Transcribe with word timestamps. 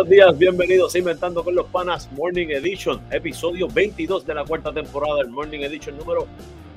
Buenos 0.00 0.16
días, 0.16 0.38
bienvenidos 0.38 0.94
a 0.94 0.98
Inventando 0.98 1.44
con 1.44 1.54
los 1.54 1.66
Panas 1.66 2.10
Morning 2.12 2.46
Edition, 2.48 3.02
episodio 3.10 3.68
22 3.68 4.24
de 4.24 4.34
la 4.34 4.46
cuarta 4.46 4.72
temporada 4.72 5.16
del 5.16 5.28
Morning 5.28 5.60
Edition 5.60 5.98
número 5.98 6.26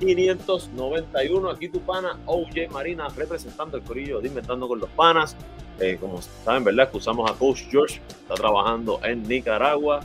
591. 0.02 1.50
Aquí 1.50 1.70
tu 1.70 1.80
pana 1.80 2.20
OJ 2.26 2.70
Marina 2.70 3.08
representando 3.16 3.78
el 3.78 3.84
corillo 3.84 4.20
de 4.20 4.28
Inventando 4.28 4.68
con 4.68 4.78
los 4.78 4.90
Panas. 4.90 5.38
Eh, 5.80 5.98
como 6.02 6.22
saben, 6.22 6.66
¿verdad? 6.66 6.84
Excusamos 6.84 7.32
a 7.32 7.34
Coach 7.36 7.62
George, 7.72 8.02
está 8.10 8.34
trabajando 8.34 9.00
en 9.06 9.24
Nicaragua. 9.24 10.02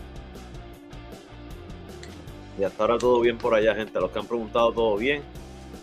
Y 2.56 2.62
hasta 2.62 2.84
ahora 2.84 2.98
todo 2.98 3.20
bien 3.20 3.36
por 3.36 3.52
allá, 3.52 3.74
gente. 3.74 3.98
Los 3.98 4.12
que 4.12 4.20
han 4.20 4.28
preguntado, 4.28 4.70
todo 4.70 4.96
bien. 4.96 5.22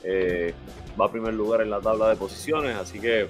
Eh, 0.06 0.54
va 0.98 1.08
a 1.08 1.12
primer 1.12 1.34
lugar 1.34 1.60
en 1.60 1.70
la 1.70 1.82
tabla 1.82 2.08
de 2.08 2.16
posiciones, 2.16 2.78
así 2.78 2.98
que 2.98 3.28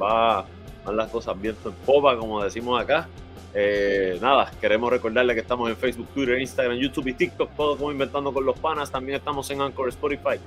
va 0.00 0.46
van 0.84 0.96
las 0.96 1.10
cosas 1.10 1.40
viento 1.40 1.68
en 1.68 1.74
popa, 1.86 2.16
como 2.16 2.42
decimos 2.42 2.80
acá. 2.80 3.08
Eh, 3.54 4.18
nada, 4.20 4.50
queremos 4.60 4.90
recordarle 4.90 5.34
que 5.34 5.40
estamos 5.40 5.68
en 5.68 5.76
Facebook, 5.76 6.08
Twitter, 6.14 6.40
Instagram, 6.40 6.78
YouTube 6.78 7.08
y 7.08 7.12
TikTok, 7.12 7.50
todo 7.54 7.76
como 7.76 7.92
Inventando 7.92 8.32
con 8.32 8.44
los 8.44 8.58
Panas. 8.58 8.90
También 8.90 9.18
estamos 9.18 9.48
en 9.50 9.60
Anchor, 9.60 9.90
Spotify, 9.90 10.40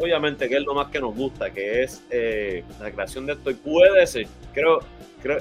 Obviamente 0.00 0.48
que 0.48 0.56
es 0.56 0.62
lo 0.62 0.74
más 0.74 0.88
que 0.88 1.00
nos 1.00 1.14
gusta, 1.14 1.50
que 1.50 1.82
es 1.82 2.04
eh, 2.10 2.64
la 2.80 2.90
creación 2.90 3.26
de 3.26 3.32
esto. 3.34 3.50
Y 3.50 3.54
puede 3.54 4.06
ser, 4.06 4.26
creo, 4.52 4.80
creo, 5.22 5.38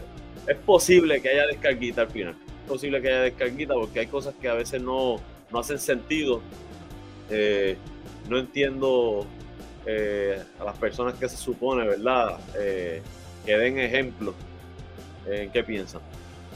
es 0.48 0.58
posible 0.58 1.22
que 1.22 1.30
haya 1.30 1.46
descarguita 1.48 2.02
al 2.02 2.10
final. 2.10 2.36
Es 2.64 2.70
posible 2.70 3.02
que 3.02 3.08
haya 3.08 3.22
descarguita 3.22 3.74
porque 3.74 4.00
hay 4.00 4.08
cosas 4.08 4.34
que 4.42 4.48
a 4.48 4.54
veces 4.54 4.82
no, 4.82 5.18
no 5.52 5.60
hacen 5.60 5.80
sentido. 5.80 6.42
Eh, 7.30 7.78
no 8.30 8.40
entiendo 8.40 9.26
eh, 9.90 10.44
a 10.60 10.66
las 10.66 10.78
personas 10.78 11.14
que 11.14 11.30
se 11.30 11.38
supone, 11.38 11.88
¿verdad? 11.88 12.38
Eh, 12.60 13.02
que 13.46 13.58
den 13.58 13.80
ejemplo 13.80 14.34
en 15.26 15.50
qué 15.50 15.64
piensan. 15.64 16.02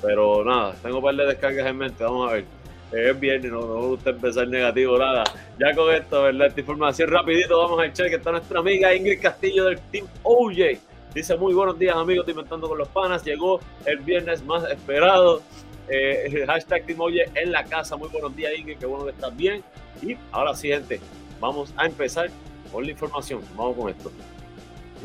Pero 0.02 0.44
nada, 0.44 0.76
tengo 0.84 0.98
un 0.98 1.04
par 1.04 1.16
de 1.16 1.26
descargas 1.26 1.66
en 1.66 1.78
mente, 1.78 2.04
vamos 2.04 2.30
a 2.30 2.34
ver. 2.34 2.46
Es 2.92 3.18
viernes, 3.18 3.50
no, 3.50 3.62
me 3.62 3.88
gusta 3.88 4.10
empezar 4.10 4.50
negativo, 4.50 4.98
nada. 4.98 5.24
Ya 5.58 5.74
con 5.74 5.94
esto, 5.94 6.24
¿verdad? 6.24 6.48
Esta 6.48 6.60
información 6.60 7.10
rapidito, 7.10 7.58
vamos 7.58 7.80
a 7.80 7.86
echar 7.86 8.10
que 8.10 8.16
está 8.16 8.32
nuestra 8.32 8.60
amiga 8.60 8.94
Ingrid 8.94 9.22
Castillo 9.22 9.64
del 9.66 9.80
Team 9.80 10.08
OJ. 10.24 10.78
Dice 11.14 11.38
muy 11.38 11.54
buenos 11.54 11.80
días 11.80 11.96
amigos, 11.96 12.24
estoy 12.24 12.34
inventando 12.34 12.68
con 12.68 12.78
los 12.78 12.90
panas. 12.90 13.24
Llegó 13.24 13.62
el 13.86 14.00
viernes 14.00 14.44
más 14.44 14.70
esperado. 14.70 15.42
Eh, 15.88 16.44
hashtag 16.46 16.86
Team 16.86 17.00
OJ 17.00 17.16
en 17.36 17.54
la 17.54 17.64
casa. 17.64 17.96
Muy 17.96 18.10
buenos 18.10 18.36
días 18.36 18.52
Ingrid, 18.58 18.78
qué 18.78 18.86
bueno 18.86 19.06
que 19.06 19.12
estás 19.12 19.38
bien. 19.38 19.64
Y 20.02 20.18
ahora 20.34 20.54
sí, 20.54 20.68
gente, 20.68 21.00
vamos 21.40 21.74
a 21.78 21.86
empezar 21.86 22.30
con 22.72 22.86
la 22.86 22.92
información. 22.92 23.42
Vamos 23.56 23.78
con 23.78 23.90
esto. 23.90 24.12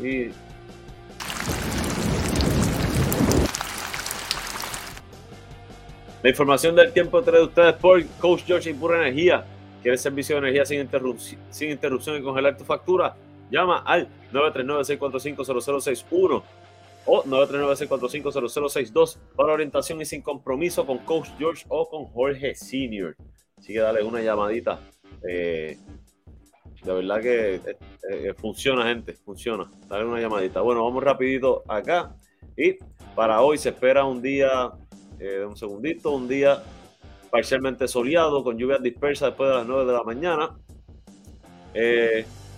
Y 0.01 0.31
La 6.23 6.31
información 6.31 6.75
del 6.75 6.91
tiempo 6.91 7.21
trae 7.21 7.43
ustedes 7.43 7.75
por 7.75 8.03
Coach 8.19 8.41
George 8.45 8.71
y 8.71 8.73
Pura 8.73 8.97
Energía. 8.97 9.45
¿Quieres 9.83 10.01
servicio 10.01 10.35
de 10.35 10.39
energía 10.39 10.65
sin, 10.65 10.81
interrupción, 10.81 11.39
sin 11.51 11.69
interrupción 11.69 12.17
y 12.17 12.23
congelar 12.23 12.57
tu 12.57 12.65
factura? 12.65 13.15
Llama 13.51 13.83
al 13.85 14.07
939-645-0061 14.33 16.43
o 17.05 17.23
939-645-0062 17.23 19.17
para 19.35 19.53
orientación 19.53 20.01
y 20.01 20.05
sin 20.05 20.21
compromiso 20.21 20.85
con 20.85 20.97
Coach 20.97 21.29
George 21.37 21.63
o 21.69 21.87
con 21.87 22.03
Jorge 22.05 22.55
Senior. 22.55 23.15
Así 23.57 23.73
que 23.73 23.79
dale 23.79 24.03
una 24.03 24.21
llamadita. 24.21 24.79
Eh, 25.25 25.77
de 26.83 26.93
verdad 26.93 27.21
que 27.21 27.55
eh, 27.55 27.77
eh, 28.09 28.33
funciona, 28.35 28.85
gente, 28.85 29.13
funciona. 29.13 29.69
Dale 29.87 30.05
una 30.05 30.19
llamadita. 30.19 30.61
Bueno, 30.61 30.83
vamos 30.83 31.03
rapidito 31.03 31.63
acá. 31.67 32.15
Y 32.55 32.75
para 33.15 33.41
hoy 33.41 33.57
se 33.57 33.69
espera 33.69 34.05
un 34.05 34.21
día, 34.21 34.71
eh, 35.19 35.43
un 35.45 35.55
segundito, 35.55 36.11
un 36.11 36.27
día 36.27 36.61
parcialmente 37.29 37.87
soleado 37.87 38.43
con 38.43 38.57
lluvias 38.57 38.81
dispersas 38.81 39.29
después 39.29 39.49
de 39.49 39.55
las 39.57 39.67
9 39.67 39.85
de 39.85 39.93
la 39.93 40.03
mañana. 40.03 40.55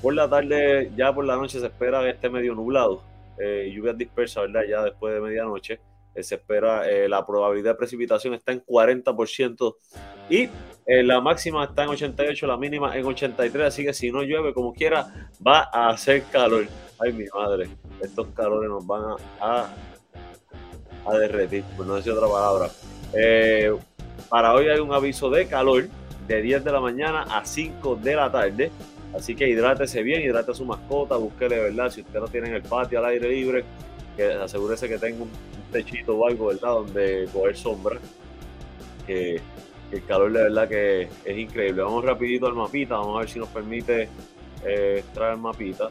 por 0.01 0.13
la 0.13 0.29
tarde, 0.29 0.91
ya 0.95 1.13
por 1.13 1.25
la 1.25 1.35
noche 1.35 1.59
se 1.59 1.65
espera 1.65 2.01
que 2.01 2.09
esté 2.11 2.29
medio 2.29 2.55
nublado. 2.55 3.03
lluvias 3.37 3.97
dispersas, 3.97 4.43
¿verdad? 4.43 4.67
Ya 4.69 4.83
después 4.83 5.13
de 5.13 5.21
medianoche. 5.21 5.79
Se 6.15 6.35
espera, 6.35 6.83
la 7.07 7.25
probabilidad 7.25 7.71
de 7.71 7.75
precipitación 7.75 8.33
está 8.33 8.51
en 8.51 8.63
40% 8.65 9.75
y 10.29 10.49
eh, 10.91 11.03
la 11.03 11.21
máxima 11.21 11.65
está 11.65 11.83
en 11.83 11.89
88, 11.89 12.47
la 12.47 12.57
mínima 12.57 12.97
en 12.97 13.05
83, 13.05 13.67
así 13.67 13.85
que 13.85 13.93
si 13.93 14.11
no 14.11 14.23
llueve 14.23 14.55
como 14.55 14.73
quiera, 14.73 15.29
va 15.45 15.69
a 15.71 15.89
hacer 15.89 16.23
calor. 16.31 16.65
Ay, 16.99 17.13
mi 17.13 17.25
madre, 17.31 17.69
estos 18.01 18.25
calores 18.29 18.67
nos 18.67 18.87
van 18.87 19.15
a, 19.39 19.69
a, 21.05 21.17
derretir, 21.19 21.63
por 21.77 21.85
no 21.85 21.93
decir 21.93 22.11
otra 22.11 22.27
palabra. 22.27 22.71
Eh, 23.13 23.71
para 24.29 24.55
hoy 24.55 24.67
hay 24.67 24.79
un 24.79 24.91
aviso 24.91 25.29
de 25.29 25.47
calor 25.47 25.87
de 26.27 26.41
10 26.41 26.63
de 26.63 26.71
la 26.71 26.79
mañana 26.79 27.21
a 27.21 27.45
5 27.45 27.95
de 27.97 28.15
la 28.15 28.31
tarde. 28.31 28.71
Así 29.15 29.35
que 29.35 29.47
hidrátese 29.47 30.01
bien, 30.01 30.23
hidrate 30.23 30.51
a 30.51 30.55
su 30.55 30.65
mascota, 30.65 31.17
búsquele, 31.17 31.59
¿verdad? 31.59 31.91
Si 31.91 32.01
usted 32.01 32.19
no 32.19 32.27
tiene 32.27 32.47
en 32.49 32.55
el 32.55 32.63
patio 32.63 32.97
al 32.97 33.05
aire 33.05 33.29
libre, 33.29 33.63
que 34.17 34.25
asegúrese 34.33 34.89
que 34.89 34.97
tenga 34.97 35.21
un, 35.21 35.29
techito 35.71 36.17
o 36.17 36.27
algo, 36.27 36.47
¿verdad? 36.47 36.69
Donde 36.69 37.27
coger 37.31 37.57
sombra. 37.57 37.99
Que 39.05 39.41
el 39.91 40.05
calor 40.05 40.31
de 40.31 40.43
verdad 40.43 40.67
que 40.67 41.09
es 41.25 41.37
increíble. 41.37 41.81
Vamos 41.81 42.03
rapidito 42.05 42.47
al 42.47 42.53
mapita, 42.53 42.95
vamos 42.95 43.17
a 43.17 43.19
ver 43.21 43.29
si 43.29 43.39
nos 43.39 43.49
permite 43.49 44.09
eh, 44.65 44.97
extraer 44.99 45.33
el 45.33 45.39
mapita 45.39 45.89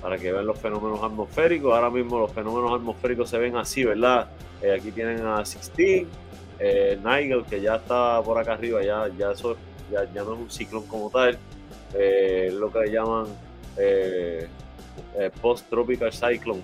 para 0.00 0.18
que 0.18 0.30
vean 0.30 0.46
los 0.46 0.58
fenómenos 0.58 1.02
atmosféricos. 1.02 1.74
Ahora 1.74 1.90
mismo 1.90 2.20
los 2.20 2.32
fenómenos 2.32 2.72
atmosféricos 2.78 3.28
se 3.28 3.38
ven 3.38 3.56
así, 3.56 3.82
¿verdad? 3.82 4.28
Eh, 4.62 4.72
aquí 4.72 4.92
tienen 4.92 5.26
a 5.26 5.44
Sixteen, 5.44 6.06
eh, 6.60 6.96
Nigel, 7.04 7.44
que 7.44 7.60
ya 7.60 7.74
está 7.74 8.22
por 8.22 8.38
acá 8.38 8.52
arriba, 8.52 8.84
ya, 8.84 9.08
ya 9.18 9.32
eso 9.32 9.56
ya, 9.90 10.04
no 10.22 10.34
es 10.34 10.38
un 10.40 10.50
ciclón 10.50 10.86
como 10.86 11.10
tal, 11.10 11.36
eh, 11.94 12.50
lo 12.52 12.70
que 12.72 12.88
llaman 12.90 13.26
post-tropical 15.42 16.12
cyclone. 16.12 16.62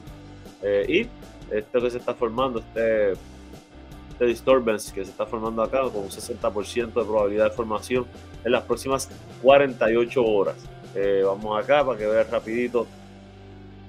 Y 0.88 1.08
esto 1.50 1.80
que 1.80 1.90
se 1.90 1.98
está 1.98 2.14
formando, 2.14 2.60
este 2.60 3.14
este 4.22 4.26
disturbance 4.26 4.92
que 4.92 5.04
se 5.04 5.10
está 5.10 5.26
formando 5.26 5.62
acá 5.62 5.80
con 5.82 6.04
un 6.04 6.08
60% 6.08 6.86
de 6.86 6.92
probabilidad 6.92 7.50
de 7.50 7.56
formación 7.56 8.06
en 8.44 8.52
las 8.52 8.62
próximas 8.62 9.10
48 9.42 10.24
horas. 10.24 10.56
Eh, 10.94 11.22
vamos 11.24 11.60
acá 11.60 11.84
para 11.84 11.98
que 11.98 12.06
vean 12.06 12.26
rapidito 12.30 12.86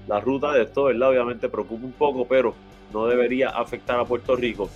la 0.08 0.20
ruta 0.20 0.52
de 0.54 0.64
esto, 0.64 0.86
¿verdad? 0.86 1.10
Obviamente 1.10 1.50
preocupa 1.50 1.86
un 1.86 1.92
poco, 1.92 2.26
pero 2.28 2.56
no 2.92 3.06
debería 3.06 3.50
afectar 3.50 4.00
a 4.00 4.06
Puerto 4.06 4.36
Rico. 4.36 4.70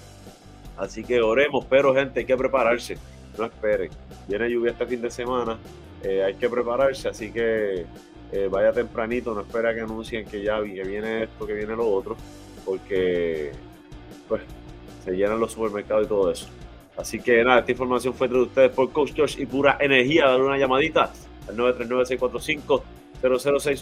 Así 0.77 1.03
que 1.03 1.21
oremos, 1.21 1.65
pero 1.65 1.93
gente, 1.95 2.19
hay 2.19 2.25
que 2.25 2.37
prepararse. 2.37 2.97
No 3.35 3.45
esperen. 3.45 3.89
Viene 4.27 4.49
lluvia 4.49 4.71
este 4.71 4.85
fin 4.85 5.01
de 5.01 5.09
semana, 5.09 5.57
eh, 6.03 6.23
hay 6.23 6.35
que 6.35 6.49
prepararse, 6.49 7.09
así 7.09 7.31
que 7.31 7.85
eh, 8.31 8.47
vaya 8.51 8.73
tempranito, 8.73 9.33
no 9.33 9.41
espera 9.41 9.73
que 9.73 9.81
anuncien 9.81 10.25
que 10.25 10.43
ya 10.43 10.59
viene 10.59 11.23
esto, 11.23 11.47
que 11.47 11.53
viene 11.53 11.75
lo 11.75 11.89
otro, 11.89 12.15
porque 12.65 13.51
pues 14.27 14.41
se 15.03 15.11
llenan 15.11 15.39
los 15.39 15.53
supermercados 15.53 16.05
y 16.05 16.09
todo 16.09 16.31
eso. 16.31 16.47
Así 16.97 17.19
que 17.19 17.43
nada, 17.43 17.59
esta 17.59 17.71
información 17.71 18.13
fue 18.13 18.27
de 18.27 18.41
ustedes 18.41 18.71
por 18.71 18.91
Coach 18.91 19.13
Josh 19.15 19.39
y 19.39 19.45
Pura 19.45 19.77
Energía. 19.79 20.25
Dale 20.25 20.43
una 20.43 20.57
llamadita 20.57 21.13
al 21.47 21.55
939-645-0061 21.55 22.81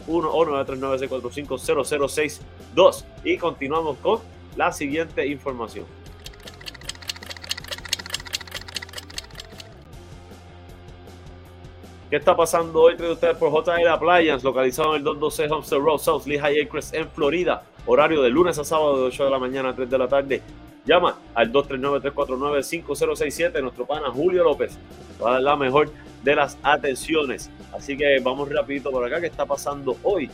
o 0.07 0.45
939-645-0062. 0.45 3.06
Y 3.24 3.38
continuamos 3.38 3.98
con 4.00 4.19
la 4.57 4.74
siguiente 4.74 5.25
información. 5.25 5.86
¿Qué 12.15 12.19
está 12.19 12.33
pasando 12.33 12.83
hoy 12.83 12.95
de 12.95 13.12
ustedes 13.12 13.35
por 13.35 13.51
JL 13.51 13.89
Appliance, 13.89 14.41
localizado 14.41 14.91
en 14.91 15.00
el 15.00 15.03
212 15.03 15.51
Homestead 15.51 15.79
Road, 15.79 15.97
South 15.97 16.25
Lehigh 16.25 16.62
Acres, 16.62 16.94
en 16.94 17.09
Florida? 17.09 17.63
Horario 17.85 18.21
de 18.21 18.29
lunes 18.29 18.57
a 18.57 18.63
sábado 18.63 19.00
de 19.00 19.07
8 19.07 19.25
de 19.25 19.31
la 19.31 19.38
mañana 19.38 19.71
a 19.71 19.75
3 19.75 19.89
de 19.89 19.97
la 19.97 20.07
tarde. 20.07 20.41
Llama 20.85 21.17
al 21.33 21.51
239-349-5067, 21.51 23.62
nuestro 23.62 23.85
pana 23.85 24.09
Julio 24.12 24.45
López. 24.45 24.79
Va 25.21 25.31
a 25.31 25.33
dar 25.33 25.41
la 25.41 25.57
mejor 25.57 25.89
de 26.23 26.35
las 26.38 26.57
atenciones. 26.63 27.51
Así 27.73 27.97
que 27.97 28.17
vamos 28.21 28.50
rapidito 28.50 28.91
por 28.91 29.06
acá. 29.06 29.19
¿Qué 29.19 29.27
está 29.27 29.45
pasando 29.45 29.97
hoy? 30.01 30.31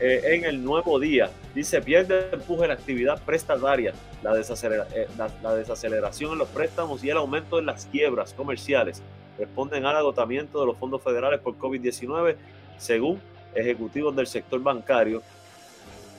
eh, 0.00 0.20
en 0.24 0.44
el 0.44 0.62
nuevo 0.62 0.98
día. 0.98 1.30
Dice, 1.54 1.80
pierde 1.80 2.28
empuje 2.32 2.66
la 2.66 2.74
actividad 2.74 3.22
prestataria, 3.24 3.92
la, 4.22 4.38
eh, 4.38 5.08
la, 5.42 5.54
desaceleración 5.54 6.32
en 6.32 6.38
los 6.38 6.48
préstamos 6.48 7.02
y 7.02 7.10
el 7.10 7.16
aumento 7.16 7.58
en 7.58 7.66
las 7.66 7.86
quiebras 7.86 8.32
comerciales. 8.34 9.02
Responden 9.38 9.86
al 9.86 9.96
agotamiento 9.96 10.60
de 10.60 10.66
los 10.66 10.76
fondos 10.76 11.02
federales 11.02 11.40
por 11.40 11.56
COVID-19, 11.56 12.36
según 12.76 13.20
ejecutivos 13.54 14.14
del 14.16 14.26
sector 14.26 14.60
bancario. 14.62 15.22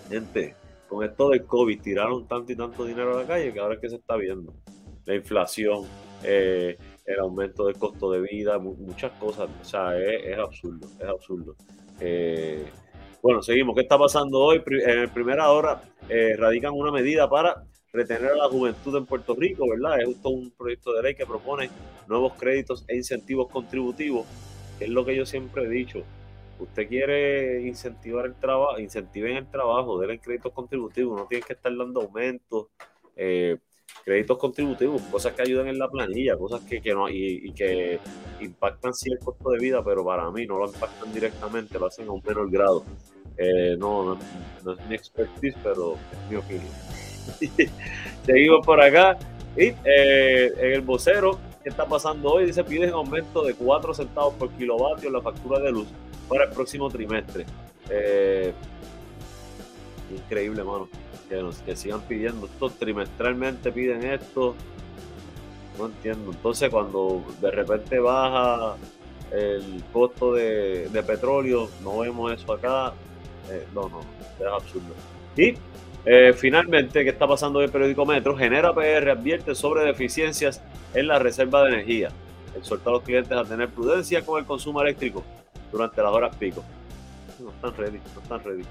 Gente, 0.09 0.55
con 0.87 1.03
esto 1.03 1.29
del 1.29 1.45
COVID 1.45 1.81
tiraron 1.81 2.27
tanto 2.27 2.51
y 2.51 2.55
tanto 2.55 2.85
dinero 2.85 3.17
a 3.17 3.21
la 3.21 3.27
calle 3.27 3.53
que 3.53 3.59
ahora 3.59 3.75
es 3.75 3.81
que 3.81 3.89
se 3.89 3.97
está 3.97 4.15
viendo. 4.15 4.53
La 5.05 5.15
inflación, 5.15 5.85
eh, 6.23 6.77
el 7.05 7.19
aumento 7.19 7.65
del 7.65 7.77
costo 7.77 8.11
de 8.11 8.21
vida, 8.21 8.57
muchas 8.59 9.11
cosas. 9.13 9.49
O 9.61 9.65
sea, 9.65 9.97
es, 9.97 10.37
absurdo, 10.37 10.87
es 10.99 11.07
absurdo. 11.07 11.55
Eh, 11.99 12.65
bueno, 13.21 13.41
seguimos. 13.41 13.75
¿Qué 13.75 13.81
está 13.81 13.97
pasando 13.97 14.39
hoy? 14.39 14.63
En 14.65 15.09
primera 15.09 15.51
hora 15.51 15.81
eh, 16.07 16.35
radican 16.37 16.73
una 16.73 16.91
medida 16.91 17.29
para 17.29 17.63
retener 17.91 18.31
a 18.31 18.35
la 18.35 18.49
juventud 18.49 18.95
en 18.95 19.05
Puerto 19.05 19.35
Rico, 19.35 19.67
¿verdad? 19.69 19.99
Es 19.99 20.05
justo 20.05 20.29
un 20.29 20.51
proyecto 20.51 20.93
de 20.93 21.03
ley 21.03 21.15
que 21.15 21.25
propone 21.25 21.69
nuevos 22.07 22.33
créditos 22.33 22.85
e 22.87 22.95
incentivos 22.95 23.49
contributivos, 23.49 24.25
es 24.79 24.89
lo 24.89 25.05
que 25.05 25.15
yo 25.15 25.25
siempre 25.25 25.63
he 25.63 25.69
dicho. 25.69 26.03
Usted 26.59 26.87
quiere 26.87 27.61
incentivar 27.61 28.25
el 28.25 28.35
trabajo, 28.35 28.79
incentiven 28.79 29.37
el 29.37 29.47
trabajo, 29.49 29.99
denle 29.99 30.19
créditos 30.19 30.51
contributivos, 30.51 31.17
no 31.17 31.25
tiene 31.25 31.43
que 31.43 31.53
estar 31.53 31.75
dando 31.75 32.01
aumentos. 32.01 32.67
Eh, 33.15 33.57
créditos 34.03 34.37
contributivos, 34.37 35.01
cosas 35.03 35.33
que 35.33 35.41
ayudan 35.41 35.67
en 35.67 35.79
la 35.79 35.89
planilla, 35.89 36.37
cosas 36.37 36.61
que, 36.61 36.81
que 36.81 36.93
no, 36.93 37.09
y, 37.09 37.51
que 37.53 37.99
impactan 38.39 38.93
sí 38.93 39.11
el 39.11 39.19
costo 39.19 39.51
de 39.51 39.59
vida, 39.59 39.83
pero 39.83 40.05
para 40.05 40.29
mí 40.31 40.45
no 40.45 40.57
lo 40.57 40.67
impactan 40.67 41.13
directamente, 41.13 41.79
lo 41.79 41.87
hacen 41.87 42.07
a 42.07 42.11
un 42.11 42.21
menor 42.25 42.49
grado. 42.49 42.83
Eh, 43.37 43.75
no, 43.77 44.17
no, 44.63 44.73
es 44.73 44.87
mi 44.87 44.95
expertise, 44.95 45.55
pero 45.63 45.93
es 45.93 46.29
mi 46.29 46.35
opinión. 46.35 47.08
Seguimos 48.25 48.65
por 48.65 48.81
acá. 48.81 49.17
Y 49.57 49.73
eh, 49.83 50.53
en 50.57 50.73
el 50.73 50.81
vocero, 50.81 51.39
¿qué 51.63 51.69
está 51.69 51.85
pasando 51.85 52.33
hoy? 52.33 52.45
Dice, 52.45 52.63
piden 52.63 52.91
aumento 52.91 53.43
de 53.43 53.53
4 53.53 53.93
centavos 53.93 54.33
por 54.35 54.49
kilovatio 54.51 55.07
en 55.07 55.13
la 55.13 55.21
factura 55.21 55.59
de 55.59 55.71
luz 55.71 55.87
para 56.27 56.45
el 56.45 56.51
próximo 56.51 56.89
trimestre. 56.89 57.45
Eh, 57.89 58.53
increíble, 60.11 60.63
mano 60.63 60.87
que, 61.65 61.75
sigan 61.75 62.01
pidiendo 62.01 62.47
esto 62.47 62.69
trimestralmente 62.71 63.71
piden 63.71 64.03
esto 64.03 64.55
no 65.77 65.85
entiendo 65.85 66.31
entonces 66.31 66.69
cuando 66.69 67.23
de 67.39 67.51
repente 67.51 67.99
baja 67.99 68.75
el 69.31 69.83
costo 69.93 70.33
de, 70.33 70.89
petróleo 71.05 71.69
no 71.83 71.99
vemos 71.99 72.33
eso 72.33 72.53
acá 72.53 72.93
eh, 73.49 73.65
no 73.73 73.89
no 73.89 74.01
es 74.39 74.51
absurdo 74.51 74.93
y 75.37 75.53
eh, 76.05 76.33
finalmente 76.35 77.03
qué 77.03 77.09
está 77.09 77.27
pasando 77.27 77.59
en 77.59 77.65
el 77.65 77.71
periódico 77.71 78.05
Metro 78.05 78.37
genera 78.37 78.73
PR 78.73 79.11
advierte 79.11 79.55
sobre 79.55 79.83
deficiencias 79.83 80.61
en 80.93 81.07
la 81.07 81.19
reserva 81.19 81.63
de 81.63 81.73
energía 81.73 82.09
exhorta 82.57 82.89
a 82.89 82.93
los 82.93 83.03
clientes 83.03 83.31
a 83.31 83.43
tener 83.43 83.69
prudencia 83.69 84.25
con 84.25 84.39
el 84.39 84.45
consumo 84.45 84.81
eléctrico 84.81 85.23
durante 85.71 86.01
las 86.01 86.11
horas 86.11 86.35
pico 86.35 86.63
no 87.39 87.51
están 87.51 87.75
ready 87.75 87.99
no 88.15 88.21
están 88.21 88.43
ready 88.43 88.63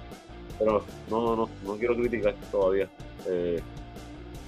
pero 0.58 0.84
no, 1.08 1.36
no, 1.36 1.48
no 1.64 1.76
quiero 1.76 1.94
criticar 1.94 2.34
todavía. 2.50 2.88
Eh, 3.26 3.60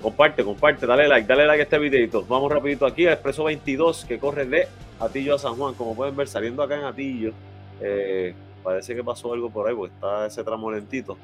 Comparte, 0.00 0.44
comparte, 0.44 0.86
dale 0.86 1.08
like, 1.08 1.26
dale 1.26 1.48
like 1.48 1.62
a 1.62 1.64
este 1.64 1.80
videito. 1.80 2.24
Vamos 2.28 2.52
rapidito 2.52 2.86
aquí 2.86 3.08
a 3.08 3.14
Expreso 3.14 3.42
22 3.42 4.04
que 4.04 4.20
corre 4.20 4.44
de 4.44 4.68
Atillo 5.00 5.34
a 5.34 5.38
San 5.40 5.56
Juan. 5.56 5.74
Como 5.74 5.96
pueden 5.96 6.14
ver, 6.14 6.28
saliendo 6.28 6.62
acá 6.62 6.76
en 6.76 6.84
Atillo, 6.84 7.32
eh, 7.80 8.36
parece 8.62 8.94
que 8.94 9.02
pasó 9.02 9.32
algo 9.32 9.50
por 9.50 9.66
ahí, 9.66 9.74
porque 9.74 9.94
está 9.94 10.26
ese 10.26 10.44
tramo 10.44 10.70
lentito. 10.70 11.18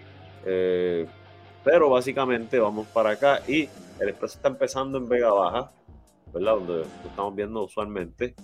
Eh, 0.44 1.06
pero 1.62 1.90
básicamente 1.90 2.58
vamos 2.58 2.88
para 2.88 3.10
acá 3.10 3.40
y 3.46 3.68
el 4.00 4.08
expreso 4.08 4.36
está 4.36 4.48
empezando 4.48 4.98
en 4.98 5.08
Vega 5.08 5.30
Baja, 5.32 5.70
¿verdad? 6.32 6.54
Donde 6.54 6.74
lo 6.74 7.08
estamos 7.08 7.34
viendo 7.34 7.64
usualmente. 7.64 8.34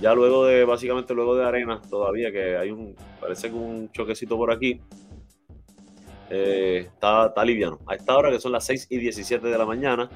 Ya 0.00 0.14
luego 0.14 0.44
de, 0.44 0.64
básicamente 0.64 1.14
luego 1.14 1.36
de 1.36 1.44
Arenas 1.44 1.88
todavía, 1.88 2.32
que 2.32 2.56
hay 2.56 2.70
un, 2.70 2.96
parece 3.20 3.48
que 3.48 3.54
un 3.54 3.90
choquecito 3.92 4.36
por 4.36 4.50
aquí, 4.50 4.80
eh, 6.30 6.88
está, 6.92 7.26
está, 7.26 7.44
liviano. 7.44 7.78
A 7.86 7.94
esta 7.94 8.16
hora 8.16 8.30
que 8.30 8.40
son 8.40 8.52
las 8.52 8.64
6 8.66 8.88
y 8.90 8.98
17 8.98 9.46
de 9.46 9.58
la 9.58 9.66
mañana, 9.66 10.08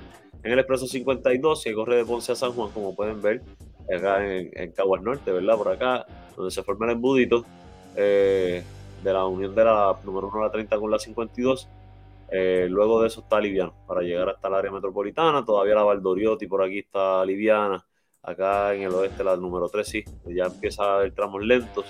en 0.43 0.53
el 0.53 0.59
expreso 0.59 0.87
52, 0.87 1.63
que 1.63 1.75
corre 1.75 1.97
de 1.97 2.05
Ponce 2.05 2.33
a 2.33 2.35
San 2.35 2.53
Juan, 2.53 2.73
como 2.73 2.95
pueden 2.97 3.23
ver, 3.23 3.43
acá 3.95 4.25
en, 4.27 4.51
en 4.55 4.73
Caguas 4.73 5.03
Norte, 5.03 5.31
¿verdad? 5.31 5.57
Por 5.57 5.69
acá, 5.69 6.07
donde 6.37 6.51
se 6.51 6.63
forma 6.63 6.87
el 6.87 6.93
embudito 6.93 7.45
eh, 7.97 8.63
de 9.03 9.13
la 9.13 9.27
unión 9.27 9.55
de 9.55 9.65
la 9.65 9.97
número 10.05 10.29
1 10.29 10.41
a 10.41 10.47
la 10.47 10.51
30 10.51 10.79
con 10.79 10.91
la 10.91 10.99
52 10.99 11.69
eh, 12.31 12.67
luego 12.69 13.01
de 13.01 13.09
eso 13.09 13.21
está 13.23 13.41
liviano 13.41 13.75
para 13.87 14.03
llegar 14.03 14.29
hasta 14.29 14.49
el 14.49 14.55
área 14.55 14.71
metropolitana. 14.71 15.45
Todavía 15.45 15.75
la 15.75 15.83
Valdoriotti 15.83 16.47
por 16.47 16.63
aquí 16.63 16.81
está 16.81 17.25
liviana. 17.25 17.85
Acá 18.23 18.75
en 18.75 18.83
el 18.83 18.93
oeste, 18.93 19.25
la 19.25 19.37
número 19.37 19.69
3 19.69 19.89
sí, 19.89 20.05
ya 20.27 20.47
empieza 20.47 20.85
a 20.85 20.97
haber 20.97 21.15
tramos 21.15 21.43
lentos. 21.43 21.87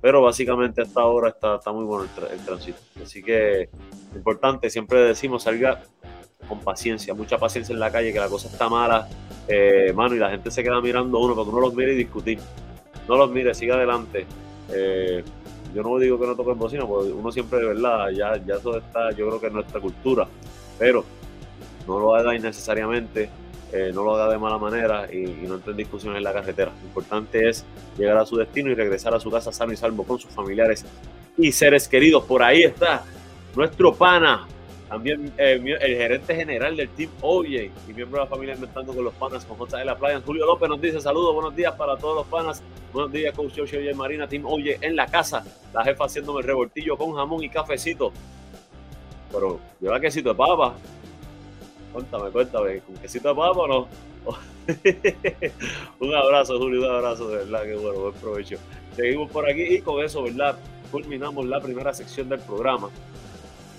Pero 0.00 0.22
básicamente 0.22 0.80
hasta 0.80 1.00
ahora 1.02 1.28
está, 1.28 1.56
está 1.56 1.72
muy 1.72 1.84
bueno 1.84 2.06
el, 2.30 2.44
tránsito. 2.44 2.78
Así 3.02 3.22
que 3.22 3.68
importante, 4.14 4.70
siempre 4.70 5.00
decimos, 5.00 5.42
salga 5.42 5.82
con 6.48 6.60
paciencia, 6.60 7.12
mucha 7.12 7.36
paciencia 7.36 7.74
en 7.74 7.80
la 7.80 7.92
calle, 7.92 8.12
que 8.12 8.18
la 8.18 8.28
cosa 8.28 8.48
está 8.48 8.68
mala, 8.70 9.08
eh, 9.46 9.92
mano, 9.94 10.14
y 10.14 10.18
la 10.18 10.30
gente 10.30 10.50
se 10.50 10.62
queda 10.62 10.80
mirando 10.80 11.18
a 11.18 11.20
uno, 11.20 11.34
porque 11.34 11.50
uno 11.50 11.60
los 11.60 11.74
mire 11.74 11.92
y 11.92 11.96
discutir. 11.96 12.38
No 13.06 13.16
los 13.16 13.30
mire, 13.30 13.52
siga 13.52 13.74
adelante. 13.74 14.26
Eh, 14.70 15.22
yo 15.74 15.82
no 15.82 15.98
digo 15.98 16.18
que 16.18 16.26
no 16.26 16.36
toquen 16.36 16.58
bocina, 16.58 16.86
porque 16.86 17.10
uno 17.12 17.30
siempre 17.30 17.60
de 17.60 17.66
verdad, 17.66 18.10
ya, 18.10 18.36
ya 18.44 18.54
eso 18.54 18.76
está, 18.76 19.10
yo 19.10 19.28
creo 19.28 19.40
que 19.40 19.46
en 19.46 19.54
nuestra 19.54 19.80
cultura, 19.80 20.26
pero 20.78 21.04
no 21.86 21.98
lo 21.98 22.14
haga 22.14 22.34
innecesariamente, 22.34 23.30
eh, 23.72 23.92
no 23.94 24.02
lo 24.02 24.16
haga 24.16 24.32
de 24.32 24.38
mala 24.38 24.58
manera 24.58 25.12
y, 25.12 25.46
no 25.46 25.54
entre 25.54 25.72
en 25.72 25.76
discusiones 25.76 26.18
en 26.18 26.24
la 26.24 26.32
carretera. 26.32 26.72
Lo 26.80 26.88
importante 26.88 27.48
es 27.48 27.64
llegar 27.96 28.16
a 28.16 28.26
su 28.26 28.36
destino 28.36 28.70
y 28.70 28.74
regresar 28.74 29.14
a 29.14 29.20
su 29.20 29.30
casa 29.30 29.52
sano 29.52 29.72
y 29.72 29.76
salvo 29.76 30.04
con 30.04 30.18
sus 30.18 30.30
familiares 30.32 30.84
y 31.36 31.52
seres 31.52 31.86
queridos. 31.86 32.24
Por 32.24 32.42
ahí 32.42 32.64
está 32.64 33.04
nuestro 33.54 33.94
pana, 33.94 34.46
también 34.90 35.32
eh, 35.38 35.52
el 35.80 35.96
gerente 35.96 36.34
general 36.34 36.76
del 36.76 36.88
Team 36.88 37.12
OJ 37.20 37.46
y 37.46 37.92
miembro 37.94 38.18
de 38.18 38.24
la 38.24 38.26
familia 38.26 38.54
Inventando 38.56 38.92
con 38.92 39.04
los 39.04 39.14
Panas 39.14 39.44
con 39.44 39.56
J. 39.56 39.78
de 39.78 39.84
la 39.84 39.96
Playa. 39.96 40.20
Julio 40.26 40.44
López 40.44 40.68
nos 40.68 40.80
dice 40.80 41.00
saludos, 41.00 41.32
buenos 41.32 41.54
días 41.54 41.72
para 41.74 41.96
todos 41.96 42.16
los 42.16 42.26
panas. 42.26 42.60
Buenos 42.92 43.12
días, 43.12 43.32
Coach 43.32 43.52
Joshua 43.56 43.78
y 43.78 43.94
Marina, 43.94 44.26
Team 44.26 44.44
OJ 44.44 44.78
en 44.80 44.96
la 44.96 45.06
casa. 45.06 45.44
La 45.72 45.84
jefa 45.84 46.06
haciéndome 46.06 46.40
el 46.40 46.46
revoltillo 46.48 46.96
con 46.96 47.14
jamón 47.14 47.44
y 47.44 47.48
cafecito. 47.48 48.12
Pero, 49.30 49.60
¿lleva 49.80 50.00
quesito 50.00 50.30
de 50.30 50.34
papa? 50.34 50.74
Cuéntame, 51.92 52.30
cuéntame, 52.30 52.80
¿con 52.80 52.96
quesito 52.96 53.28
de 53.28 53.34
papa 53.36 53.60
o 53.60 53.68
no? 53.68 53.88
un 56.00 56.14
abrazo, 56.16 56.58
Julio, 56.58 56.80
un 56.80 56.96
abrazo, 56.96 57.28
de 57.28 57.36
verdad, 57.36 57.62
que 57.62 57.76
bueno, 57.76 58.00
buen 58.00 58.14
provecho. 58.14 58.56
Seguimos 58.96 59.30
por 59.30 59.48
aquí 59.48 59.62
y 59.62 59.80
con 59.82 60.04
eso, 60.04 60.24
¿verdad? 60.24 60.58
Culminamos 60.90 61.46
la 61.46 61.60
primera 61.60 61.94
sección 61.94 62.28
del 62.28 62.40
programa. 62.40 62.90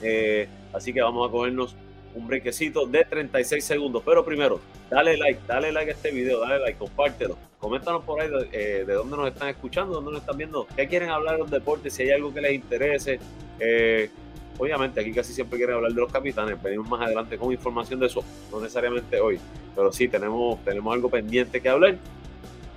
Eh, 0.02 0.48
así 0.74 0.94
que 0.94 1.02
vamos 1.02 1.28
a 1.28 1.32
cogernos 1.32 1.76
un 2.16 2.28
brequecito 2.28 2.86
de 2.86 3.06
36 3.06 3.64
segundos. 3.64 4.04
Pero 4.06 4.24
primero, 4.24 4.60
dale 4.90 5.18
like, 5.18 5.42
dale 5.48 5.72
like 5.72 5.92
a 5.92 5.94
este 5.94 6.12
video, 6.12 6.40
dale 6.42 6.60
like, 6.60 6.78
compártelo. 6.78 7.38
Coméntanos 7.60 8.04
por 8.04 8.20
ahí 8.20 8.30
de, 8.30 8.50
eh, 8.52 8.86
dónde 8.86 9.16
nos 9.16 9.28
están 9.28 9.50
escuchando, 9.50 9.94
dónde 9.94 10.12
nos 10.12 10.22
están 10.22 10.38
viendo, 10.38 10.66
qué 10.76 10.88
quieren 10.88 11.10
hablar 11.10 11.36
de 11.36 11.42
los 11.42 11.52
deportes, 11.52 11.94
si 11.94 12.04
hay 12.04 12.12
algo 12.12 12.34
que 12.34 12.42
les 12.42 12.54
interese. 12.54 13.20
Eh, 13.60 14.10
obviamente 14.58 15.00
aquí 15.00 15.12
casi 15.12 15.32
siempre 15.32 15.58
quieren 15.58 15.76
hablar 15.76 15.92
de 15.92 16.02
los 16.02 16.12
capitanes, 16.12 16.62
venimos 16.62 16.90
más 16.90 17.02
adelante 17.02 17.38
con 17.38 17.52
información 17.52 18.00
de 18.00 18.08
eso, 18.08 18.24
no 18.52 18.60
necesariamente 18.60 19.20
hoy, 19.20 19.40
pero 19.76 19.92
sí 19.92 20.08
tenemos, 20.08 20.64
tenemos 20.64 20.92
algo 20.94 21.10
pendiente 21.10 21.62
que 21.62 21.70
hablar. 21.70 21.98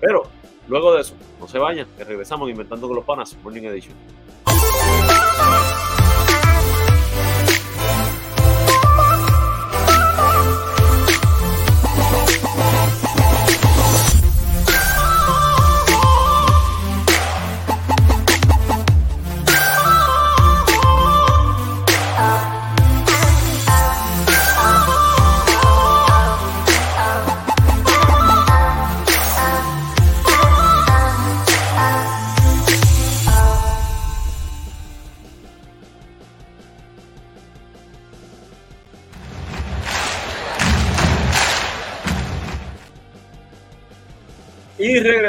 Pero 0.00 0.28
luego 0.68 0.94
de 0.94 1.00
eso, 1.00 1.14
no 1.40 1.48
se 1.48 1.58
vayan, 1.58 1.86
que 1.96 2.04
regresamos 2.04 2.50
inventando 2.50 2.86
con 2.86 2.96
los 2.96 3.04
panas, 3.06 3.34
Morning 3.42 3.62
Edition. 3.62 3.94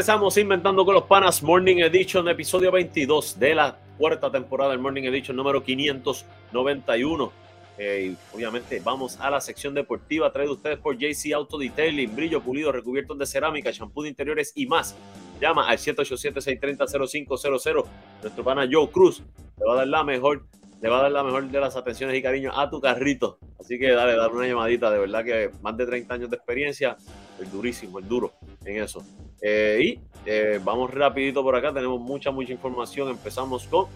Regresamos 0.05 0.37
inventando 0.37 0.85
con 0.85 0.93
los 0.93 1.05
panas 1.05 1.41
Morning 1.41 1.77
Edition, 1.77 2.29
episodio 2.29 2.71
22 2.71 3.39
de 3.39 3.55
la 3.55 3.75
cuarta 3.97 4.31
temporada 4.31 4.69
del 4.69 4.77
Morning 4.77 5.01
Edition 5.01 5.35
número 5.35 5.63
591. 5.63 7.31
Eh, 7.79 8.13
obviamente 8.31 8.79
vamos 8.85 9.19
a 9.19 9.31
la 9.31 9.41
sección 9.41 9.73
deportiva 9.73 10.31
traído 10.31 10.53
ustedes 10.53 10.77
por 10.77 10.95
JC 10.95 11.33
Auto 11.33 11.57
Detailing, 11.57 12.15
brillo 12.15 12.39
pulido, 12.39 12.71
recubiertos 12.71 13.17
de 13.17 13.25
cerámica, 13.25 13.71
shampoo 13.71 14.03
de 14.03 14.09
interiores 14.09 14.51
y 14.53 14.67
más. 14.67 14.95
Llama 15.41 15.67
al 15.67 15.79
787-630-0500. 15.79 17.85
Nuestro 18.21 18.43
pana 18.43 18.69
Joe 18.71 18.87
Cruz 18.89 19.23
te 19.57 19.65
va 19.65 19.73
a 19.73 19.77
dar 19.77 19.87
la 19.87 20.03
mejor, 20.03 20.45
te 20.81 20.87
va 20.87 20.99
a 20.99 21.01
dar 21.01 21.13
la 21.13 21.23
mejor 21.23 21.49
de 21.49 21.59
las 21.59 21.75
atenciones 21.75 22.15
y 22.15 22.21
cariño 22.21 22.51
a 22.55 22.69
tu 22.69 22.79
carrito. 22.79 23.39
Así 23.59 23.79
que 23.79 23.91
dale, 23.91 24.15
dale 24.15 24.35
una 24.35 24.45
llamadita, 24.45 24.91
de 24.91 24.99
verdad 24.99 25.25
que 25.25 25.49
más 25.63 25.75
de 25.75 25.87
30 25.87 26.13
años 26.13 26.29
de 26.29 26.35
experiencia, 26.35 26.95
el 27.39 27.49
durísimo, 27.49 27.97
el 27.97 28.07
duro 28.07 28.33
en 28.65 28.83
eso. 28.83 29.03
Eh, 29.41 29.79
y 29.81 29.99
eh, 30.25 30.59
vamos 30.63 30.93
rapidito 30.93 31.43
por 31.43 31.55
acá, 31.55 31.73
tenemos 31.73 31.99
mucha, 31.99 32.31
mucha 32.31 32.51
información. 32.51 33.09
Empezamos 33.09 33.65
con 33.67 33.87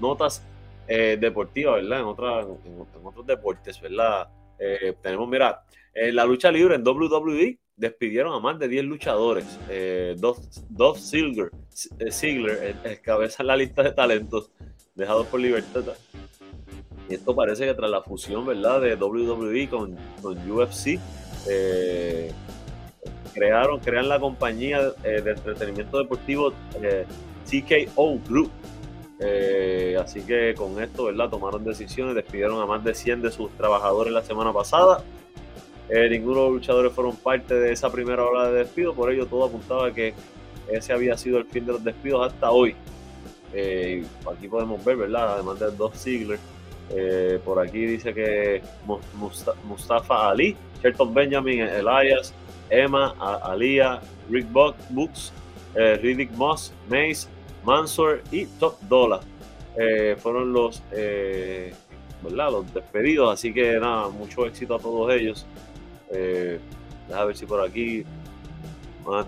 notas 0.00 0.42
eh, 0.88 1.16
deportivas, 1.20 1.76
¿verdad? 1.82 2.00
En, 2.00 2.06
otra, 2.06 2.40
en, 2.40 3.06
otros 3.06 3.26
deportes, 3.26 3.80
¿verdad? 3.80 4.28
tenemos, 5.02 5.28
mira, 5.28 5.62
en 5.92 6.14
la 6.14 6.24
lucha 6.24 6.50
libre 6.50 6.76
en 6.76 6.86
WWE 6.86 7.58
despidieron 7.76 8.32
a 8.32 8.38
más 8.38 8.58
de 8.58 8.68
10 8.68 8.84
luchadores. 8.84 9.44
Dos 10.16 11.10
Ziggler, 11.10 11.50
Ziggler 12.10 13.00
cabeza 13.02 13.42
en 13.42 13.46
la 13.48 13.56
lista 13.56 13.82
de 13.82 13.92
talentos 13.92 14.50
dejados 14.94 15.26
por 15.26 15.40
libertad. 15.40 15.82
Y 17.08 17.14
esto 17.14 17.34
parece 17.34 17.66
que 17.66 17.74
tras 17.74 17.90
la 17.90 18.02
fusión, 18.02 18.46
¿verdad? 18.46 18.80
De 18.80 18.94
WWE 18.94 19.68
con, 19.68 19.96
con 20.22 20.50
UFC, 20.50 20.98
eh, 21.48 22.32
crearon, 23.34 23.80
crean 23.80 24.08
la 24.08 24.18
compañía 24.18 24.92
eh, 25.02 25.20
de 25.20 25.32
entretenimiento 25.32 25.98
deportivo 25.98 26.52
eh, 26.80 27.04
TKO 27.50 28.18
Group. 28.26 28.50
Eh, 29.18 29.96
así 30.00 30.22
que 30.22 30.54
con 30.54 30.82
esto, 30.82 31.04
¿verdad? 31.04 31.28
Tomaron 31.28 31.64
decisiones, 31.64 32.14
despidieron 32.14 32.60
a 32.60 32.66
más 32.66 32.82
de 32.84 32.94
100 32.94 33.22
de 33.22 33.30
sus 33.30 33.50
trabajadores 33.52 34.12
la 34.12 34.22
semana 34.22 34.52
pasada. 34.52 35.04
ninguno 35.88 36.36
de 36.36 36.46
los 36.46 36.52
luchadores 36.54 36.92
fueron 36.92 37.16
parte 37.16 37.54
de 37.54 37.72
esa 37.72 37.90
primera 37.90 38.24
ola 38.24 38.50
de 38.50 38.58
despido, 38.60 38.94
por 38.94 39.12
ello 39.12 39.26
todo 39.26 39.44
apuntaba 39.44 39.92
que 39.92 40.14
ese 40.68 40.92
había 40.92 41.16
sido 41.18 41.38
el 41.38 41.44
fin 41.44 41.66
de 41.66 41.72
los 41.72 41.84
despidos 41.84 42.26
hasta 42.26 42.50
hoy. 42.50 42.74
aquí 43.52 44.48
podemos 44.48 44.84
ver, 44.84 44.96
¿verdad? 44.96 45.34
Además 45.34 45.60
de 45.60 45.70
dos 45.70 45.92
Ziggler, 45.96 46.38
por 47.44 47.60
aquí 47.60 47.86
dice 47.86 48.12
que 48.12 48.62
Mustafa 49.64 50.30
Ali, 50.30 50.56
Shelton 50.82 51.14
Benjamin, 51.14 51.60
Elias, 51.60 52.34
Emma, 52.82 53.14
Alia, 53.42 54.00
Rick 54.30 54.46
Books, 54.50 55.32
eh, 55.74 55.98
Riddick 56.02 56.30
Moss, 56.32 56.72
Mace, 56.88 57.28
Mansor 57.64 58.22
y 58.30 58.46
Top 58.46 58.80
Dollar. 58.82 59.20
Eh, 59.76 60.16
fueron 60.18 60.52
los, 60.52 60.82
eh, 60.92 61.74
los 62.22 62.74
despedidos, 62.74 63.32
así 63.32 63.52
que 63.52 63.78
nada, 63.78 64.08
mucho 64.08 64.46
éxito 64.46 64.76
a 64.76 64.78
todos 64.78 65.12
ellos. 65.12 65.46
A 67.12 67.24
ver 67.24 67.36
si 67.36 67.44
por 67.44 67.60
aquí 67.60 68.04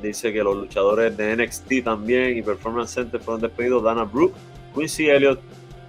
dice 0.02 0.32
que 0.32 0.42
los 0.42 0.56
luchadores 0.56 1.16
de 1.16 1.36
NXT 1.36 1.84
también 1.84 2.38
y 2.38 2.42
Performance 2.42 2.90
Center 2.94 3.20
fueron 3.20 3.42
despedidos. 3.42 3.82
Dana 3.82 4.04
Brooke, 4.04 4.34
Quincy 4.74 5.08
Elliott, 5.08 5.40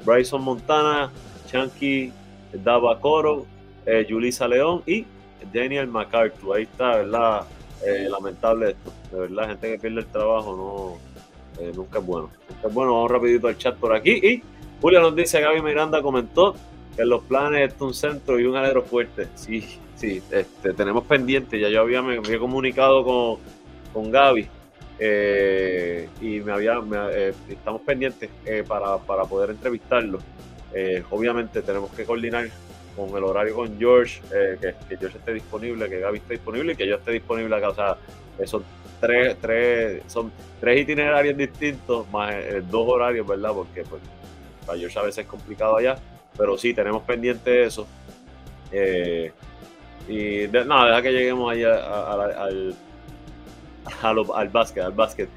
Bryson 0.06 0.42
Montana, 0.42 1.12
Chunky 1.50 2.12
Dava 2.54 3.00
Coro, 3.00 3.46
eh, 3.86 4.06
Julissa 4.10 4.48
León 4.48 4.84
y 4.86 5.06
Daniel 5.54 5.88
MacArthur. 5.88 6.58
Ahí 6.58 6.64
está, 6.64 6.98
¿verdad? 6.98 7.46
Eh, 7.86 8.08
lamentable 8.10 8.72
esto. 8.72 8.92
De 9.12 9.20
verdad, 9.20 9.48
gente 9.50 9.72
que 9.72 9.80
pierde 9.80 10.00
el 10.00 10.08
trabajo 10.08 11.00
no 11.60 11.64
eh, 11.64 11.72
nunca 11.76 12.00
es 12.00 12.06
bueno. 12.06 12.30
Es 12.64 12.74
bueno. 12.74 12.94
Vamos 12.94 13.12
rapidito 13.12 13.48
al 13.48 13.58
chat 13.58 13.76
por 13.76 13.96
aquí. 13.96 14.12
Y 14.12 14.44
Julio 14.82 15.00
nos 15.02 15.16
dice, 15.16 15.42
Gaby 15.42 15.62
Miranda 15.62 16.02
comentó 16.02 16.56
que 16.96 17.06
los 17.06 17.24
planes 17.24 17.74
es 17.74 17.82
un 17.82 17.94
centro 17.94 18.40
y 18.40 18.46
un 18.46 18.56
alero 18.56 18.84
fuerte. 18.84 19.28
Sí, 19.36 19.80
sí, 19.96 20.22
este, 20.32 20.74
tenemos 20.74 21.06
pendiente. 21.06 21.60
Ya 21.60 21.70
yo 21.70 21.82
había, 21.82 22.02
me 22.02 22.18
había 22.18 22.40
comunicado 22.40 23.04
con, 23.04 23.40
con 23.94 24.12
Gaby. 24.12 24.48
Eh, 25.00 26.10
y 26.22 26.40
me 26.40 26.52
había 26.52 26.82
estamos 27.48 27.84
pendientes 27.84 28.32
para, 28.68 28.98
para, 28.98 29.26
poder 29.26 29.52
entrevistarlo. 29.52 30.18
obviamente 31.12 31.62
tenemos 31.62 31.92
que 31.92 32.04
coordinar 32.04 32.50
con 32.98 33.16
el 33.16 33.24
horario 33.24 33.54
con 33.54 33.78
George, 33.78 34.20
eh, 34.34 34.58
que, 34.60 34.98
George 34.98 35.20
esté 35.20 35.34
disponible, 35.34 35.88
que 35.88 36.00
Gaby 36.00 36.18
esté 36.18 36.34
disponible 36.34 36.74
y 36.74 36.76
que 36.76 36.88
yo 36.88 36.96
esté 36.96 37.12
disponible 37.12 37.56
acá. 37.56 37.70
O 37.70 37.76
sea, 37.76 37.98
son 38.46 38.64
tres, 39.00 39.38
tres, 39.40 40.02
son 40.08 40.32
tres 40.60 40.82
itinerarios 40.82 41.38
distintos, 41.38 42.10
más 42.10 42.34
eh, 42.34 42.64
dos 42.68 42.88
horarios, 42.88 43.28
¿verdad? 43.28 43.52
Porque 43.54 43.84
pues, 43.84 44.02
para 44.66 44.80
George 44.80 44.98
a 44.98 45.04
veces 45.04 45.20
es 45.20 45.28
complicado 45.28 45.78
allá, 45.78 45.96
pero 46.36 46.58
sí, 46.58 46.74
tenemos 46.74 47.04
pendiente 47.04 47.64
eso. 47.64 47.88
Eh, 48.72 49.32
y 50.10 50.48
nada, 50.48 50.88
deja 50.88 51.02
que 51.04 51.12
lleguemos 51.12 51.52
ahí 51.52 51.64
al, 51.64 52.76
al 54.02 54.50
básquet, 54.50 54.84
al 54.84 54.94
básquet. 54.94 55.30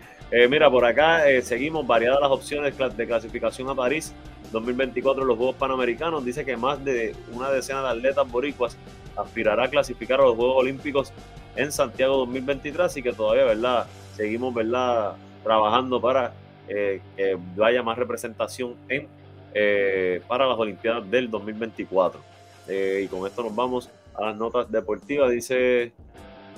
mira, 0.48 0.70
por 0.70 0.86
acá 0.86 1.24
seguimos 1.42 1.86
variadas 1.86 2.20
las 2.20 2.30
opciones 2.30 2.74
de 2.96 3.06
clasificación 3.06 3.68
a 3.68 3.74
París 3.74 4.14
2024 4.52 5.22
en 5.22 5.28
los 5.28 5.36
Juegos 5.36 5.56
Panamericanos. 5.56 6.24
Dice 6.24 6.44
que 6.44 6.56
más 6.56 6.84
de 6.84 7.14
una 7.32 7.50
decena 7.50 7.82
de 7.82 7.88
atletas 7.88 8.30
boricuas 8.30 8.76
aspirará 9.16 9.64
a 9.64 9.70
clasificar 9.70 10.20
a 10.20 10.24
los 10.24 10.36
Juegos 10.36 10.56
Olímpicos 10.58 11.12
en 11.56 11.72
Santiago 11.72 12.16
2023 12.18 12.80
así 12.80 13.02
que 13.02 13.12
todavía, 13.12 13.44
¿verdad? 13.44 13.86
Seguimos, 14.14 14.54
¿verdad? 14.54 15.16
Trabajando 15.42 16.00
para 16.00 16.32
eh, 16.68 17.00
que 17.16 17.38
haya 17.62 17.82
más 17.82 17.98
representación 17.98 18.76
en, 18.88 19.08
eh, 19.54 20.22
para 20.28 20.46
las 20.46 20.58
Olimpiadas 20.58 21.10
del 21.10 21.30
2024. 21.30 22.20
Eh, 22.68 23.02
y 23.04 23.08
con 23.08 23.26
esto 23.26 23.42
nos 23.42 23.54
vamos 23.54 23.90
a 24.14 24.26
las 24.26 24.36
notas 24.36 24.70
deportivas. 24.70 25.30
Dice 25.30 25.92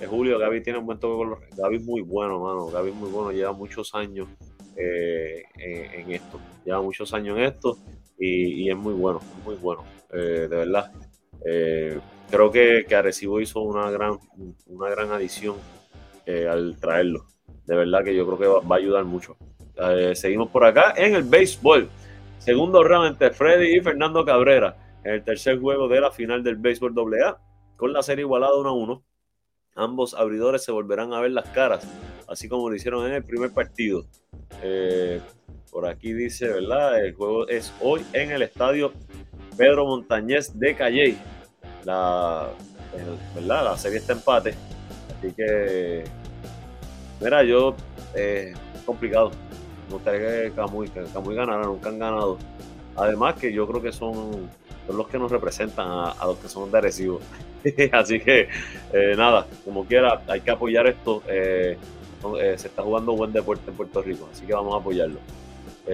Julio, 0.09 0.39
Gaby 0.39 0.63
tiene 0.63 0.79
un 0.79 0.87
buen 0.87 0.99
toque 0.99 1.17
con 1.17 1.31
los... 1.31 1.39
Gaby 1.57 1.77
es 1.77 1.85
muy 1.85 2.03
bueno, 2.03 2.41
mano. 2.41 2.67
Gaby 2.67 2.91
es 2.91 2.97
muy 2.97 3.11
bueno, 3.11 3.31
lleva 3.31 3.53
muchos 3.53 3.95
años 3.95 4.29
eh, 4.77 5.45
en, 5.59 6.11
esto. 6.13 6.41
Lleva 6.65 6.83
muchos 6.83 7.13
años 7.15 7.39
en 7.39 7.45
esto 7.45 7.79
y, 8.19 8.71
es 8.71 8.77
muy 8.77 8.95
bueno, 8.95 9.21
muy 9.45 9.57
bueno, 9.57 9.85
eh, 10.13 10.47
de 10.49 10.57
verdad. 10.57 10.93
Eh, 11.45 11.99
creo 12.31 12.51
que, 12.51 12.85
que 12.89 12.95
Arecibo 12.95 13.41
hizo 13.41 13.61
una 13.61 13.91
gran, 13.91 14.19
una 14.67 14.91
gran 14.91 15.11
adición 15.11 15.57
al 16.49 16.79
traerlo. 16.79 17.27
De 17.67 17.75
verdad 17.75 18.05
que 18.05 18.15
yo 18.15 18.25
creo 18.27 18.39
que 18.39 18.67
va, 18.67 18.77
a 18.77 18.79
ayudar 18.79 19.05
mucho. 19.05 19.37
seguimos 20.15 20.51
por 20.51 20.65
acá 20.65 20.95
en 20.97 21.15
el 21.15 21.25
béisbol. 21.25 21.89
Segundo 22.39 22.83
round 22.83 23.13
entre 23.13 23.31
Freddy 23.31 23.77
y 23.77 23.81
Fernando 23.81 24.25
Cabrera 24.25 24.77
en 25.05 25.15
el 25.15 25.25
tercer 25.25 25.61
juego 25.61 25.89
de 25.89 26.01
la 26.01 26.11
final 26.11 26.43
del 26.43 26.57
béisbol 26.57 26.95
AA, 26.97 27.39
con 27.77 27.93
la 27.93 28.03
serie 28.03 28.23
igualada 28.23 28.57
1 28.57 28.69
a 28.69 28.73
1. 28.73 29.05
Ambos 29.75 30.15
abridores 30.15 30.65
se 30.65 30.73
volverán 30.73 31.15
a 31.15 31.21
ver 31.21 31.31
las 31.31 31.49
caras, 31.49 31.87
así 32.29 32.49
como 32.49 32.69
lo 32.69 32.77
hicieron 32.77 33.07
en 33.07 33.15
el 33.15 33.25
primer 33.25 33.53
partido. 33.53 34.05
Eh, 34.63 35.21
por 35.71 35.87
aquí 35.87 36.13
dice, 36.13 36.49
¿verdad? 36.49 37.03
El 37.03 37.15
juego 37.15 37.49
es 37.49 37.73
hoy 37.81 38.05
en 38.13 38.31
el 38.31 38.43
estadio 38.43 38.93
Pedro 39.57 39.87
Montañez 39.87 40.59
de 40.59 40.77
Calle. 40.77 41.17
La, 41.85 42.51
¿verdad? 43.35 43.65
la 43.65 43.79
serie 43.79 43.99
está 43.99 44.13
empate. 44.13 44.55
Así 45.19 45.33
que, 45.33 46.05
mira, 47.21 47.43
yo, 47.43 47.75
eh, 48.15 48.53
complicado. 48.85 49.31
Me 49.89 49.95
gustaría 49.95 50.21
que 50.21 50.53
Camuy, 50.55 50.89
que 50.89 51.03
Camuy 51.13 51.35
ganara, 51.35 51.65
nunca 51.65 51.89
han 51.89 51.99
ganado. 51.99 52.39
Además 52.97 53.37
que 53.37 53.53
yo 53.53 53.67
creo 53.67 53.81
que 53.81 53.93
son, 53.93 54.51
los 54.89 55.09
que 55.09 55.19
nos 55.19 55.31
representan 55.31 55.87
a, 55.89 56.27
los 56.27 56.39
que 56.39 56.49
son 56.49 56.71
de 56.71 57.19
Así 57.93 58.21
que, 58.21 58.49
eh, 58.93 59.15
nada, 59.17 59.47
como 59.65 59.85
quiera, 59.85 60.23
hay 60.27 60.41
que 60.41 60.51
apoyar 60.51 60.87
esto. 60.87 61.23
Eh, 61.29 61.77
eh, 62.41 62.55
se 62.57 62.69
está 62.69 62.83
jugando 62.83 63.13
buen 63.13 63.33
deporte 63.33 63.71
en 63.71 63.77
Puerto 63.77 64.01
Rico, 64.03 64.29
así 64.33 64.45
que 64.45 64.53
vamos 64.53 64.75
a 64.75 64.79
apoyarlo. 64.79 65.19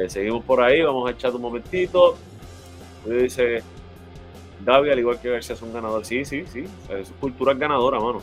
seguimos 0.09 0.45
por 0.45 0.63
ahí, 0.63 0.83
vamos 0.83 1.09
a 1.09 1.13
echar 1.13 1.35
un 1.35 1.43
momentito. 1.43 2.17
Dice 3.07 3.63
Gaby, 4.65 4.91
al 4.91 4.99
igual 4.99 5.21
que 5.21 5.31
García, 5.31 5.57
son 5.57 5.73
ganadores. 5.73 6.07
Sí, 6.07 6.25
sí, 6.25 6.45
sí, 6.47 6.65
es 6.91 7.13
cultura 7.21 7.55
ganadora, 7.55 7.99
mano. 7.99 8.21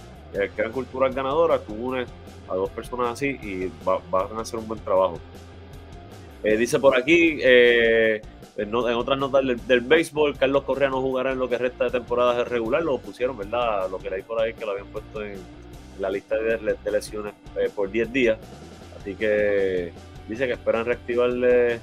crean 0.55 0.71
culturas 0.71 1.15
ganadoras, 1.15 1.65
tú 1.65 1.73
unes 1.73 2.07
a 2.47 2.55
dos 2.55 2.69
personas 2.69 3.09
así 3.09 3.39
y 3.41 3.71
van 3.83 4.37
a 4.37 4.41
hacer 4.41 4.59
un 4.59 4.67
buen 4.67 4.79
trabajo. 4.81 5.19
dice 6.43 6.79
por 6.79 6.95
aquí, 6.95 7.39
en, 8.57 8.73
otras 8.73 9.19
notas 9.19 9.43
del, 9.67 9.81
béisbol, 9.81 10.37
Carlos 10.37 10.63
Correa 10.63 10.89
no 10.89 11.01
jugará 11.01 11.33
en 11.33 11.39
lo 11.39 11.49
que 11.49 11.57
resta 11.57 11.85
de 11.85 11.91
temporada 11.91 12.41
regular, 12.45 12.83
lo 12.83 12.97
pusieron, 12.99 13.37
¿verdad? 13.37 13.89
Lo 13.89 13.97
que 13.97 14.09
leí 14.09 14.21
por 14.21 14.39
ahí 14.39 14.53
que 14.53 14.65
lo 14.65 14.71
habían 14.71 14.87
puesto 14.87 15.21
en 15.21 15.39
la 15.99 16.09
lista 16.09 16.35
de, 16.37 16.91
lesiones 16.91 17.33
eh, 17.57 17.69
por 17.73 17.91
10 17.91 18.13
días. 18.13 18.37
Así 18.97 19.15
que 19.15 19.91
dice 20.29 20.47
que 20.47 20.53
esperan 20.53 20.85
reactivarle 20.85 21.73
eh, 21.75 21.79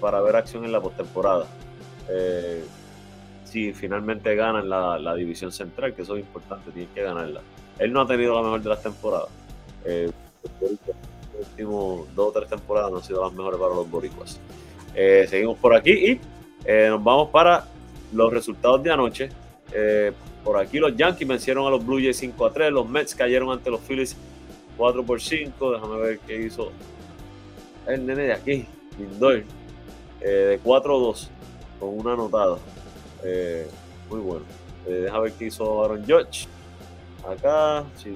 para 0.00 0.22
ver 0.22 0.36
acción 0.36 0.64
en 0.64 0.72
la 0.72 0.80
postemporada. 0.80 1.46
Eh, 2.08 2.64
si 3.44 3.74
finalmente 3.74 4.34
ganan 4.34 4.70
la, 4.70 5.14
división 5.14 5.52
central, 5.52 5.94
que 5.94 6.02
eso 6.02 6.16
es 6.16 6.20
importante, 6.20 6.70
tienen 6.70 6.92
que 6.94 7.02
ganarla. 7.02 7.42
Él 7.78 7.92
no 7.92 8.00
ha 8.00 8.06
tenido 8.06 8.34
la 8.34 8.42
mejor 8.42 8.62
de 8.62 8.68
las 8.70 8.82
temporadas. 8.82 9.28
los 9.84 11.48
últimos 11.50 12.14
dos 12.14 12.28
o 12.28 12.32
tres 12.32 12.48
temporadas 12.48 12.90
no 12.90 12.96
han 12.96 13.04
sido 13.04 13.22
las 13.22 13.32
mejores 13.34 13.60
para 13.60 13.74
los 13.74 13.90
boricuas. 13.90 14.40
Eh, 14.98 15.26
seguimos 15.28 15.58
por 15.58 15.74
aquí 15.74 15.90
y 15.92 16.20
eh, 16.64 16.86
nos 16.88 17.04
vamos 17.04 17.28
para 17.28 17.66
los 18.14 18.32
resultados 18.32 18.82
de 18.82 18.90
anoche. 18.90 19.28
Eh, 19.72 20.10
por 20.42 20.58
aquí 20.58 20.78
los 20.78 20.96
Yankees 20.96 21.28
vencieron 21.28 21.66
a 21.66 21.70
los 21.70 21.84
Blue 21.84 21.98
Jays 21.98 22.16
5 22.16 22.46
a 22.46 22.52
3. 22.52 22.72
Los 22.72 22.88
Mets 22.88 23.14
cayeron 23.14 23.50
ante 23.50 23.70
los 23.70 23.80
Phillies 23.82 24.16
4 24.78 25.04
por 25.04 25.20
5. 25.20 25.72
Déjame 25.72 25.98
ver 25.98 26.18
qué 26.20 26.40
hizo 26.40 26.72
el 27.86 28.06
nene 28.06 28.22
de 28.22 28.32
aquí, 28.32 28.66
Lindor, 28.98 29.44
de 30.20 30.60
4 30.64 30.98
2 30.98 31.30
con 31.78 31.98
una 31.98 32.14
anotada. 32.14 32.56
muy 34.08 34.20
bueno. 34.20 34.44
déjame 34.86 35.24
ver 35.24 35.32
qué 35.32 35.44
hizo 35.46 35.84
Aaron 35.84 36.04
Judge. 36.06 36.48
Acá, 37.28 37.84
sí, 37.96 38.14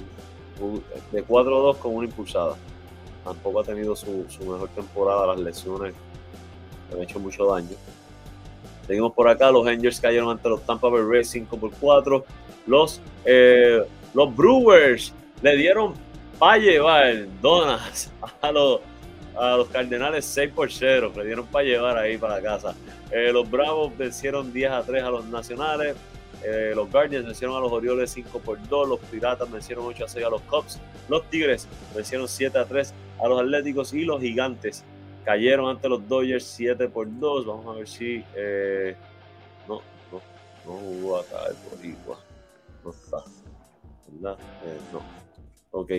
de 1.12 1.26
4-2 1.26 1.76
con 1.78 1.94
una 1.94 2.06
impulsada. 2.06 2.56
Tampoco 3.24 3.60
ha 3.60 3.64
tenido 3.64 3.94
su, 3.94 4.24
su 4.28 4.44
mejor 4.44 4.68
temporada. 4.70 5.26
Las 5.26 5.40
lesiones 5.40 5.94
han 6.92 7.02
hecho 7.02 7.18
mucho 7.18 7.46
daño. 7.46 7.76
Seguimos 8.86 9.12
por 9.12 9.28
acá, 9.28 9.50
los 9.50 9.66
Angels 9.66 10.00
cayeron 10.00 10.30
ante 10.30 10.48
los 10.48 10.62
Tampa 10.66 10.88
Bay 10.88 11.02
Rays 11.02 11.30
5 11.30 11.56
por 11.56 11.70
4. 11.72 12.24
Los, 12.66 13.00
eh, 13.24 13.82
los 14.14 14.34
Brewers 14.34 15.14
le 15.42 15.56
dieron 15.56 15.94
para 16.38 16.58
llevar 16.58 17.26
donas 17.40 18.10
a 18.40 18.50
los, 18.50 18.80
a 19.36 19.56
los 19.56 19.68
Cardenales 19.68 20.24
6 20.24 20.52
por 20.54 20.72
0. 20.72 21.12
Le 21.16 21.24
dieron 21.24 21.46
para 21.46 21.64
llevar 21.64 21.98
ahí 21.98 22.18
para 22.18 22.40
casa. 22.42 22.74
Eh, 23.10 23.30
los 23.32 23.48
Bravos 23.48 23.96
vencieron 23.96 24.52
10 24.52 24.70
a 24.72 24.82
3 24.82 25.04
a 25.04 25.10
los 25.10 25.24
Nacionales. 25.26 25.96
Eh, 26.42 26.72
los 26.74 26.90
Guardians 26.90 27.26
vencieron 27.26 27.56
a 27.56 27.60
los 27.60 27.70
Orioles 27.70 28.10
5 28.10 28.40
por 28.40 28.58
2. 28.68 28.88
Los 28.88 28.98
Piratas 29.00 29.50
vencieron 29.50 29.84
8 29.86 30.04
a 30.04 30.08
6 30.08 30.26
a 30.26 30.30
los 30.30 30.42
Cubs. 30.42 30.80
Los 31.08 31.28
Tigres 31.30 31.68
vencieron 31.94 32.26
7 32.26 32.58
a 32.58 32.64
3 32.64 32.94
a 33.22 33.28
los 33.28 33.40
Atléticos. 33.40 33.92
Y 33.92 34.04
los 34.04 34.20
Gigantes 34.20 34.84
Cayeron 35.24 35.68
ante 35.68 35.88
los 35.88 36.06
Dodgers 36.08 36.44
7 36.44 36.88
por 36.88 37.06
2. 37.18 37.46
Vamos 37.46 37.66
a 37.66 37.78
ver 37.78 37.88
si. 37.88 38.24
Eh, 38.34 38.96
no, 39.68 39.80
no, 40.10 40.20
no 40.66 40.72
hubo 40.72 41.18
acá 41.18 41.38
el 41.48 41.56
Boricua. 41.70 42.18
No 42.84 42.90
está. 42.90 43.18
¿Verdad? 44.08 44.38
Eh, 44.64 44.78
no. 44.92 45.00
Ok. 45.72 45.90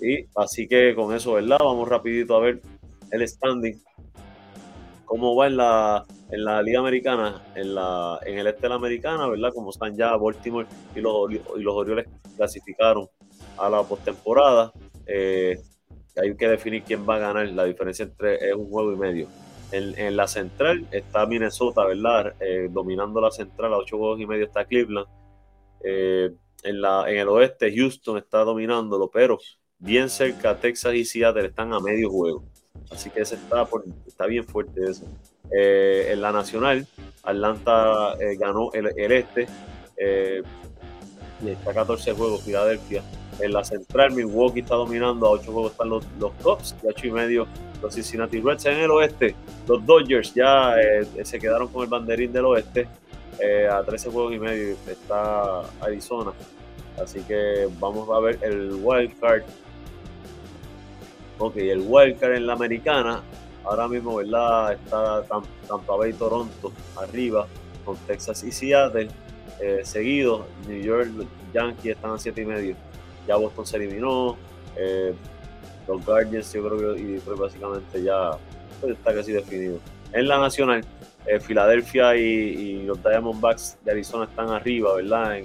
Y 0.00 0.26
así 0.34 0.66
que 0.66 0.94
con 0.94 1.14
eso, 1.14 1.34
¿verdad? 1.34 1.58
Vamos 1.60 1.88
rapidito 1.88 2.36
a 2.36 2.40
ver 2.40 2.60
el 3.10 3.28
standing. 3.28 3.80
Cómo 5.04 5.34
va 5.34 5.48
en 5.48 5.56
la, 5.56 6.06
en 6.30 6.44
la 6.44 6.62
Liga 6.62 6.78
Americana, 6.78 7.42
en, 7.54 7.74
la, 7.74 8.20
en 8.24 8.38
el 8.38 8.46
este 8.46 8.62
de 8.62 8.68
la 8.68 8.74
Americana, 8.76 9.26
¿verdad? 9.26 9.52
Como 9.52 9.70
están 9.70 9.96
ya 9.96 10.16
Baltimore 10.16 10.68
y 10.94 11.00
los, 11.00 11.32
y 11.32 11.62
los 11.62 11.74
Orioles 11.74 12.06
clasificaron 12.36 13.08
a 13.58 13.68
la 13.68 13.82
postemporada. 13.82 14.72
Eh, 15.06 15.60
hay 16.16 16.34
que 16.34 16.48
definir 16.48 16.82
quién 16.82 17.08
va 17.08 17.16
a 17.16 17.18
ganar. 17.18 17.48
La 17.48 17.64
diferencia 17.64 18.04
entre 18.04 18.48
es 18.48 18.54
un 18.54 18.68
juego 18.68 18.92
y 18.92 18.96
medio. 18.96 19.28
En, 19.72 20.16
la 20.16 20.26
central 20.26 20.86
está 20.90 21.26
Minnesota, 21.26 21.84
¿verdad? 21.84 22.34
Eh, 22.40 22.68
dominando 22.70 23.20
la 23.20 23.30
central 23.30 23.72
a 23.72 23.78
ocho 23.78 23.98
juegos 23.98 24.20
y 24.20 24.26
medio 24.26 24.44
está 24.44 24.64
Cleveland. 24.64 25.06
Eh, 25.84 26.30
en, 26.64 26.80
la, 26.80 27.08
en 27.08 27.18
el 27.18 27.28
oeste, 27.28 27.72
Houston 27.74 28.18
está 28.18 28.38
dominándolo, 28.40 29.08
pero 29.10 29.38
bien 29.78 30.10
cerca 30.10 30.58
Texas 30.58 30.94
y 30.94 31.04
Seattle 31.04 31.46
están 31.46 31.72
a 31.72 31.78
medio 31.78 32.10
juego. 32.10 32.44
Así 32.90 33.10
que 33.10 33.20
ese 33.20 33.36
está, 33.36 33.68
está 34.06 34.26
bien 34.26 34.44
fuerte 34.44 34.90
eso. 34.90 35.04
Eh, 35.52 36.08
en 36.10 36.20
la 36.20 36.32
nacional, 36.32 36.86
Atlanta 37.22 38.16
ganó 38.38 38.72
el, 38.72 38.90
el 38.96 39.12
este 39.12 39.46
y 41.42 41.50
está 41.50 41.72
14 41.72 42.12
juegos, 42.12 42.42
Filadelfia 42.42 43.02
en 43.42 43.52
la 43.52 43.64
central, 43.64 44.12
Milwaukee 44.12 44.60
está 44.60 44.74
dominando, 44.74 45.26
a 45.26 45.30
8 45.30 45.52
juegos 45.52 45.72
están 45.72 45.88
los, 45.88 46.04
los 46.18 46.32
Cubs 46.42 46.76
y 46.82 46.86
a 46.86 46.90
8 46.90 47.06
y 47.06 47.10
medio 47.10 47.46
los 47.82 47.94
Cincinnati 47.94 48.40
Reds. 48.40 48.66
En 48.66 48.78
el 48.78 48.90
oeste, 48.90 49.34
los 49.66 49.84
Dodgers 49.84 50.34
ya 50.34 50.78
eh, 50.80 51.06
se 51.24 51.38
quedaron 51.38 51.68
con 51.68 51.82
el 51.82 51.88
banderín 51.88 52.32
del 52.32 52.44
oeste. 52.46 52.88
Eh, 53.38 53.66
a 53.66 53.82
13 53.82 54.10
juegos 54.10 54.34
y 54.34 54.38
medio 54.38 54.76
está 54.86 55.62
Arizona. 55.80 56.32
Así 57.02 57.20
que 57.20 57.68
vamos 57.78 58.08
a 58.10 58.20
ver 58.20 58.38
el 58.42 58.78
wild 58.82 59.18
card. 59.18 59.42
Ok, 61.38 61.56
el 61.56 61.84
wild 61.86 62.18
card 62.18 62.34
en 62.34 62.46
la 62.46 62.52
americana. 62.52 63.22
Ahora 63.64 63.88
mismo, 63.88 64.16
¿verdad? 64.16 64.72
Está 64.72 65.22
Tampa 65.68 65.96
Bay 65.96 66.12
Toronto 66.12 66.72
arriba 66.96 67.46
con 67.84 67.96
Texas 68.06 68.42
y 68.44 68.52
Seattle. 68.52 69.08
Eh, 69.60 69.80
seguido, 69.84 70.46
New 70.66 70.80
York 70.80 71.08
Yankees 71.52 71.96
están 71.96 72.12
a 72.12 72.18
7 72.18 72.40
y 72.40 72.46
medio 72.46 72.76
ya 73.26 73.36
Boston 73.36 73.66
se 73.66 73.76
eliminó. 73.76 74.36
Eh, 74.76 75.14
los 75.86 76.04
Guardians, 76.04 76.52
yo 76.52 76.66
creo 76.66 76.94
que 76.94 77.00
y 77.00 77.18
pues, 77.18 77.38
básicamente 77.38 78.02
ya 78.02 78.30
pues, 78.80 78.92
está 78.92 79.14
casi 79.14 79.32
definido. 79.32 79.78
En 80.12 80.28
la 80.28 80.38
nacional, 80.38 80.84
eh, 81.26 81.40
Filadelfia 81.40 82.16
y, 82.16 82.82
los 82.82 83.02
Diamondbacks 83.02 83.78
de 83.84 83.92
Arizona 83.92 84.24
están 84.24 84.50
arriba, 84.50 84.94
¿verdad? 84.94 85.40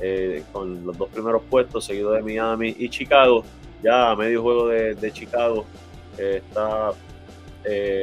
Eh, 0.00 0.42
con 0.52 0.84
los 0.84 0.96
dos 0.98 1.08
primeros 1.08 1.42
puestos, 1.48 1.84
seguido 1.84 2.12
de 2.12 2.22
Miami 2.22 2.74
y 2.78 2.88
Chicago. 2.88 3.44
Ya 3.82 4.10
a 4.10 4.16
medio 4.16 4.42
juego 4.42 4.68
de, 4.68 5.12
Chicago 5.12 5.64
está 6.18 6.92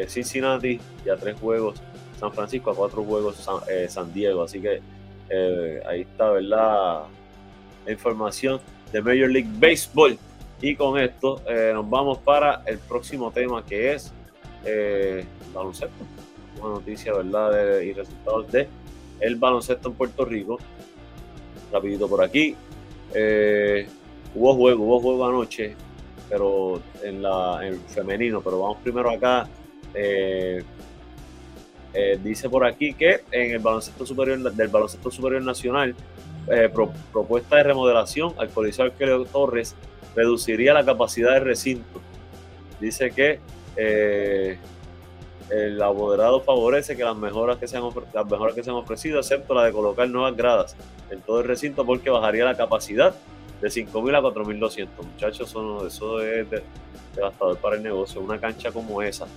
Cincinnati, 0.07 0.79
ya 1.05 1.15
tres 1.15 1.35
juegos. 1.39 1.81
San 2.19 2.31
Francisco 2.31 2.71
a 2.71 2.75
cuatro 2.75 3.03
juegos 3.03 3.49
San 3.89 4.13
Diego. 4.13 4.43
Así 4.43 4.61
que 4.61 4.81
ahí 5.85 6.01
está, 6.01 6.31
¿verdad? 6.31 7.03
La 7.85 7.91
información 7.91 8.61
de 8.93 9.01
Major 9.01 9.29
League 9.29 9.49
Baseball. 9.59 10.17
Y 10.61 10.75
con 10.75 10.97
esto 10.97 11.41
eh, 11.49 11.71
nos 11.73 11.89
vamos 11.89 12.19
para 12.19 12.61
el 12.65 12.77
próximo 12.77 13.31
tema 13.31 13.65
que 13.65 13.93
es 13.93 14.13
eh, 14.63 15.25
baloncesto. 15.53 16.05
Una 16.61 16.75
noticia, 16.75 17.11
¿verdad? 17.11 17.81
y 17.81 17.91
resultados 17.91 18.49
de 18.49 18.69
el 19.19 19.35
baloncesto 19.35 19.89
en 19.89 19.95
Puerto 19.95 20.23
Rico. 20.23 20.59
Rapidito 21.71 22.07
por 22.07 22.23
aquí. 22.23 22.55
Eh, 23.13 23.87
hubo 24.33 24.55
juego, 24.55 24.83
hubo 24.85 24.99
juego 25.01 25.27
anoche, 25.27 25.75
pero 26.29 26.81
en 27.03 27.21
la 27.21 27.59
en 27.67 27.81
femenino. 27.81 28.39
Pero 28.41 28.59
vamos 28.59 28.77
primero 28.81 29.09
acá. 29.09 29.49
dice 32.23 32.49
por 32.49 32.65
aquí 32.65 32.93
que 32.93 33.21
en 33.31 33.51
el 33.51 33.59
baloncesto 33.59 34.05
superior 34.05 34.39
del 34.53 34.67
baloncesto 34.69 35.11
superior 35.11 35.41
nacional 35.41 35.93
eh, 36.49 36.69
propuesta 37.11 37.55
de 37.55 37.63
remodelación 37.63 38.33
al 38.37 38.49
Coliseo 38.49 38.85
Arquero 38.85 39.23
Torres 39.25 39.75
reduciría 40.13 40.73
la 40.73 40.83
capacidad 40.83 41.33
del 41.33 41.45
recinto. 41.45 42.01
Dice 42.81 43.11
que 43.11 43.39
eh, 43.77 44.57
el 45.49 45.81
apoderado 45.81 46.41
favorece 46.41 46.97
que 46.97 47.03
las 47.03 47.15
mejoras 47.15 47.57
que, 47.57 47.67
se 47.67 47.77
han 47.77 47.83
las 48.13 48.25
mejoras 48.29 48.53
que 48.55 48.63
se 48.63 48.69
han 48.69 48.75
ofrecido, 48.75 49.19
excepto 49.19 49.53
la 49.53 49.63
de 49.63 49.71
colocar 49.71 50.09
nuevas 50.09 50.35
gradas 50.35 50.75
en 51.09 51.21
todo 51.21 51.39
el 51.39 51.47
recinto, 51.47 51.85
porque 51.85 52.09
bajaría 52.09 52.43
la 52.43 52.57
capacidad 52.57 53.15
de 53.61 53.69
5.000 53.69 54.17
a 54.17 54.21
4.200. 54.21 54.87
Muchachos, 55.13 55.49
eso, 55.87 56.21
es 56.21 56.45
devastador 57.15 57.57
para 57.57 57.77
el 57.77 57.83
negocio. 57.83 58.19
Una 58.19 58.37
cancha 58.37 58.71
como 58.71 59.01
esa, 59.01 59.27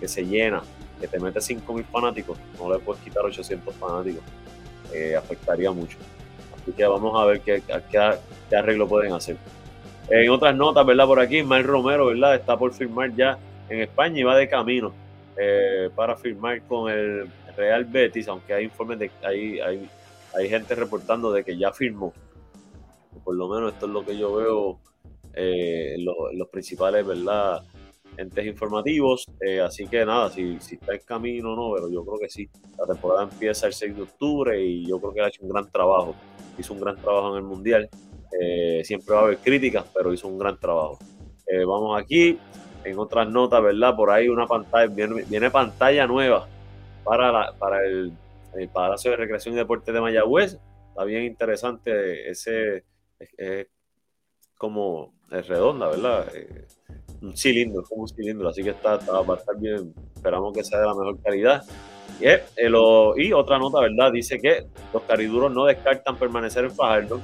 que 0.00 0.08
se 0.08 0.24
llena, 0.24 0.62
que 0.98 1.08
te 1.08 1.20
mete 1.20 1.40
5.000 1.40 1.84
fanáticos, 1.84 2.38
no 2.58 2.72
le 2.72 2.78
puedes 2.78 3.02
quitar 3.02 3.22
800 3.22 3.74
fanáticos. 3.74 4.22
afectaría 5.18 5.70
mucho. 5.70 5.98
Así 6.64 6.72
que 6.72 6.86
vamos 6.86 7.20
a 7.20 7.26
ver 7.26 7.40
qué, 7.42 7.62
arreglo 8.56 8.88
pueden 8.88 9.12
hacer. 9.12 9.36
En 10.08 10.30
otras 10.30 10.56
notas, 10.56 10.84
¿verdad? 10.86 11.06
Por 11.06 11.20
aquí, 11.20 11.42
Mar 11.42 11.62
Romero, 11.62 12.06
¿verdad? 12.06 12.34
Está 12.34 12.56
por 12.56 12.72
firmar 12.72 13.14
ya 13.14 13.38
en 13.68 13.82
España 13.82 14.18
y 14.18 14.22
va 14.22 14.36
de 14.36 14.48
camino 14.48 14.92
para 15.94 16.16
firmar 16.16 16.62
con 16.62 16.90
el 16.90 17.28
Real 17.56 17.84
Betis, 17.84 18.28
aunque 18.28 18.54
hay 18.54 18.64
informes 18.64 18.98
de 18.98 19.10
hay, 19.22 19.60
hay, 19.60 20.48
gente 20.48 20.74
reportando 20.74 21.30
de 21.32 21.44
que 21.44 21.56
ya 21.56 21.72
firmó. 21.72 22.12
Por 23.22 23.36
lo 23.36 23.48
menos 23.48 23.74
esto 23.74 23.86
es 23.86 23.92
lo 23.92 24.04
que 24.04 24.16
yo 24.16 24.34
veo 24.34 24.78
eh, 25.34 25.96
los 25.98 26.48
principales, 26.48 27.06
¿verdad? 27.06 27.62
Entes 28.16 28.46
informativos. 28.46 29.26
Eh, 29.40 29.60
así 29.60 29.86
que 29.86 30.04
nada, 30.04 30.30
si, 30.30 30.56
está 30.56 30.94
en 30.94 31.00
camino 31.04 31.52
o 31.52 31.56
no, 31.56 31.74
pero 31.74 31.90
yo 31.90 32.04
creo 32.04 32.18
que 32.18 32.28
sí. 32.28 32.48
La 32.78 32.86
temporada 32.86 33.24
empieza 33.24 33.66
el 33.66 33.72
6 33.72 33.96
de 33.96 34.02
octubre 34.02 34.64
y 34.64 34.86
yo 34.86 34.98
creo 35.00 35.12
que 35.12 35.20
ha 35.20 35.28
hecho 35.28 35.42
un 35.42 35.50
gran 35.50 35.70
trabajo. 35.70 36.14
Hizo 36.58 36.74
un 36.74 36.80
gran 36.80 36.96
trabajo 36.96 37.30
en 37.32 37.36
el 37.36 37.42
Mundial. 37.42 37.88
Eh, 38.40 38.82
siempre 38.84 39.14
va 39.14 39.20
a 39.20 39.24
haber 39.24 39.38
críticas, 39.38 39.84
pero 39.94 40.12
hizo 40.12 40.28
un 40.28 40.38
gran 40.38 40.58
trabajo. 40.58 40.98
vamos 41.66 42.00
aquí, 42.00 42.38
en 42.84 42.98
otras 42.98 43.28
notas, 43.28 43.62
¿verdad? 43.62 43.94
Por 43.94 44.10
ahí 44.10 44.28
una 44.28 44.46
pantalla, 44.46 44.86
viene, 44.86 45.50
pantalla 45.50 46.06
nueva 46.06 46.48
para, 47.04 47.52
para 47.58 47.84
el, 47.84 48.12
Palacio 48.72 49.10
de 49.10 49.16
Recreación 49.16 49.54
y 49.54 49.58
Deporte 49.58 49.92
de 49.92 50.00
Mayagüez. 50.00 50.58
Está 50.90 51.04
bien 51.04 51.24
interesante 51.24 52.30
ese, 52.30 52.84
es, 53.18 53.66
como 54.56 55.12
es 55.30 55.48
redonda, 55.48 55.88
¿verdad? 55.88 56.26
Eh, 57.24 57.28
un 57.28 57.36
cilindro, 57.36 57.82
como 57.84 58.02
un 58.02 58.08
cilindro, 58.08 58.48
así 58.48 58.62
que 58.62 58.70
está, 58.70 58.96
va 58.96 59.34
a 59.34 59.38
estar 59.38 59.56
bien. 59.58 59.94
Esperamos 60.14 60.52
que 60.52 60.64
sea 60.64 60.80
de 60.80 60.86
la 60.86 60.94
mejor 60.94 61.18
calidad. 61.22 61.62
Y, 62.20 62.26
eh, 62.26 62.44
y 63.16 63.32
otra 63.32 63.58
nota, 63.58 63.80
¿verdad? 63.80 64.12
Dice 64.12 64.38
que 64.38 64.66
los 64.92 65.02
cariduros 65.02 65.52
no 65.52 65.64
descartan 65.64 66.16
permanecer 66.16 66.64
en 66.64 66.70
Fajardo. 66.70 67.20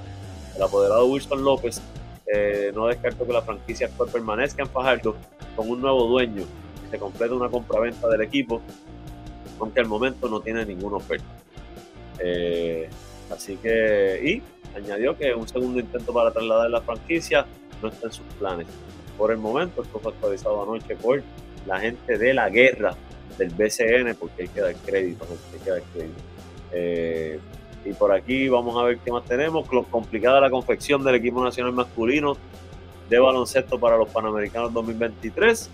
El 0.56 0.62
apoderado 0.62 1.06
Wilson 1.06 1.44
López 1.44 1.80
eh, 2.26 2.72
no 2.74 2.86
descartó 2.86 3.26
que 3.26 3.32
la 3.32 3.42
franquicia 3.42 3.86
actual 3.86 4.08
permanezca 4.10 4.62
en 4.62 4.68
Fajardo 4.68 5.14
con 5.56 5.70
un 5.70 5.80
nuevo 5.80 6.06
dueño. 6.06 6.44
Se 6.90 6.98
completa 6.98 7.34
una 7.34 7.48
compraventa 7.48 8.08
del 8.08 8.22
equipo, 8.22 8.60
aunque 9.60 9.80
al 9.80 9.86
momento 9.86 10.28
no 10.28 10.40
tiene 10.40 10.66
ninguna 10.66 10.96
oferta. 10.96 11.24
así 13.30 13.56
que, 13.56 14.20
y 14.24 14.42
Añadió 14.76 15.16
que 15.16 15.34
un 15.34 15.48
segundo 15.48 15.80
intento 15.80 16.12
para 16.12 16.30
trasladar 16.30 16.70
la 16.70 16.80
franquicia 16.80 17.44
no 17.82 17.88
está 17.88 18.06
en 18.06 18.12
sus 18.12 18.26
planes. 18.38 18.66
Por 19.20 19.32
el 19.32 19.36
momento, 19.36 19.82
esto 19.82 19.98
fue 19.98 20.12
actualizado 20.12 20.62
anoche 20.62 20.96
por 20.96 21.22
la 21.66 21.78
gente 21.78 22.16
de 22.16 22.32
la 22.32 22.48
guerra 22.48 22.96
del 23.36 23.50
BCN, 23.50 24.14
porque 24.18 24.44
hay 24.44 24.48
que 24.48 24.62
dar 24.62 24.74
crédito, 24.76 25.26
hay 25.52 25.58
que 25.58 25.70
dar 25.70 25.82
crédito. 25.92 26.20
Eh, 26.72 27.38
y 27.84 27.92
por 27.92 28.12
aquí 28.12 28.48
vamos 28.48 28.78
a 28.78 28.84
ver 28.84 28.96
qué 28.96 29.12
más 29.12 29.26
tenemos. 29.26 29.68
Complicada 29.90 30.40
la 30.40 30.48
confección 30.48 31.04
del 31.04 31.16
equipo 31.16 31.44
nacional 31.44 31.74
masculino 31.74 32.38
de 33.10 33.18
baloncesto 33.18 33.78
para 33.78 33.98
los 33.98 34.08
Panamericanos 34.08 34.72
2023. 34.72 35.68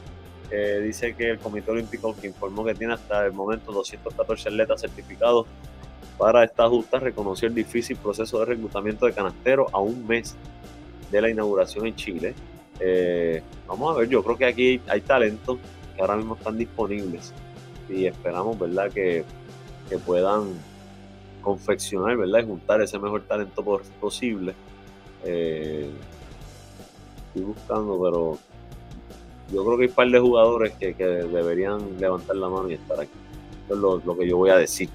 Eh, 0.51 0.81
dice 0.83 1.15
que 1.15 1.31
el 1.31 1.39
Comité 1.39 1.71
Olímpico 1.71 2.17
que 2.21 2.27
informó 2.27 2.65
que 2.65 2.75
tiene 2.75 2.95
hasta 2.95 3.27
el 3.27 3.33
momento 3.33 3.71
214 3.71 4.49
atletas 4.49 4.81
certificados 4.81 5.47
para 6.19 6.43
esta 6.43 6.69
justa 6.69 6.99
reconoció 6.99 7.47
el 7.47 7.55
difícil 7.55 7.97
proceso 7.97 8.41
de 8.41 8.47
reclutamiento 8.47 9.07
de 9.07 9.13
canasteros 9.13 9.73
a 9.73 9.79
un 9.79 10.05
mes 10.05 10.35
de 11.13 11.21
la 11.21 11.31
inauguración 11.31 11.87
en 11.87 11.95
Chile. 11.95 12.35
Eh, 12.81 13.43
vamos 13.67 13.95
a 13.95 14.01
ver, 14.01 14.09
yo 14.09 14.23
creo 14.23 14.37
que 14.37 14.45
aquí 14.47 14.81
hay, 14.87 15.01
talentos 15.01 15.59
que 15.95 16.01
ahora 16.01 16.17
mismo 16.17 16.35
están 16.35 16.59
disponibles 16.59 17.33
y 17.89 18.07
esperamos, 18.07 18.59
¿verdad?, 18.59 18.91
que, 18.93 19.25
puedan 20.05 20.49
confeccionar, 21.43 22.17
¿verdad?, 22.17 22.41
y 22.41 22.47
juntar 22.47 22.81
ese 22.83 22.99
mejor 22.99 23.23
talento 23.23 23.63
posible. 24.01 24.55
Eh, 25.25 25.89
estoy 27.29 27.43
buscando, 27.43 28.01
pero 28.03 28.39
yo 29.53 29.65
creo 29.65 29.77
que 29.77 29.85
hay 29.85 29.89
un 29.89 29.95
par 29.95 30.11
de 30.11 30.19
jugadores 30.19 30.73
que, 30.75 30.93
deberían 30.95 32.01
levantar 32.01 32.37
la 32.37 32.49
mano 32.49 32.69
y 32.71 32.75
estar 32.75 33.01
aquí. 33.01 33.13
Eso 33.67 33.99
es 33.99 34.05
lo 34.05 34.17
que 34.17 34.29
yo 34.29 34.37
voy 34.37 34.51
a 34.51 34.57
decir 34.57 34.89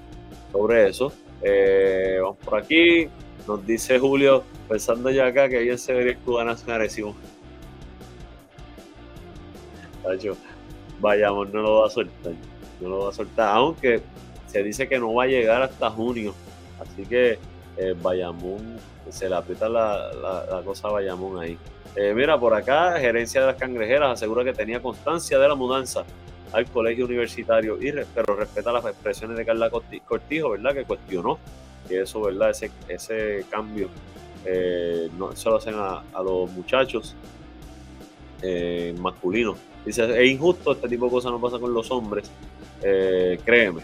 sobre 0.52 0.88
eso. 0.88 1.12
Eh, 1.42 2.18
vamos 2.20 2.38
por 2.38 2.58
aquí. 2.58 3.08
Nos 3.46 3.66
dice 3.66 3.98
Julio, 3.98 4.44
pensando 4.68 5.10
ya 5.10 5.26
acá, 5.26 5.48
que 5.48 5.58
bien 5.58 5.78
se 5.78 5.92
vería 5.92 6.12
el 6.12 6.18
cubanazo. 6.18 6.64
Vayamos, 11.00 11.52
no 11.52 11.62
lo 11.62 11.80
va 11.80 11.86
a 11.86 11.90
soltar. 11.90 12.32
No 12.80 12.88
lo 12.88 12.98
va 13.04 13.10
a 13.10 13.12
soltar. 13.12 13.56
Aunque 13.56 14.02
se 14.46 14.62
dice 14.62 14.88
que 14.88 14.98
no 14.98 15.14
va 15.14 15.24
a 15.24 15.26
llegar 15.26 15.62
hasta 15.62 15.90
junio. 15.90 16.34
Así 16.80 17.04
que 17.06 17.38
eh, 17.76 17.94
Bayamón, 18.00 18.78
se 19.10 19.28
le 19.28 19.34
aprieta 19.34 19.68
la, 19.68 20.62
cosa 20.64 20.88
a 20.88 20.92
Bayamón 20.92 21.42
ahí. 21.42 21.58
Eh, 21.96 22.12
mira, 22.14 22.38
por 22.38 22.54
acá, 22.54 22.98
gerencia 22.98 23.40
de 23.40 23.48
las 23.48 23.56
cangrejeras 23.56 24.12
asegura 24.12 24.44
que 24.44 24.52
tenía 24.52 24.80
constancia 24.80 25.38
de 25.38 25.48
la 25.48 25.54
mudanza 25.54 26.04
al 26.52 26.66
colegio 26.66 27.06
universitario, 27.06 27.78
y, 27.80 27.92
pero 28.14 28.36
respeta 28.36 28.72
las 28.72 28.84
expresiones 28.84 29.36
de 29.36 29.44
Carla 29.44 29.70
Cortijo, 29.70 30.50
¿verdad? 30.50 30.74
Que 30.74 30.84
cuestionó 30.84 31.38
que 31.88 32.02
eso, 32.02 32.20
¿verdad? 32.20 32.50
Ese, 32.50 32.70
ese 32.88 33.44
cambio 33.50 33.88
eh, 34.44 35.08
no 35.16 35.34
se 35.36 35.48
lo 35.48 35.56
hacen 35.56 35.74
a, 35.76 36.02
los 36.22 36.50
muchachos 36.50 37.14
eh, 38.42 38.94
masculinos. 38.98 39.56
Dice, 39.84 40.04
es 40.04 40.30
injusto, 40.30 40.72
este 40.72 40.88
tipo 40.88 41.06
de 41.06 41.10
cosas 41.10 41.32
no 41.32 41.40
pasa 41.40 41.58
con 41.58 41.72
los 41.72 41.90
hombres, 41.90 42.30
eh, 42.82 43.38
créeme. 43.44 43.82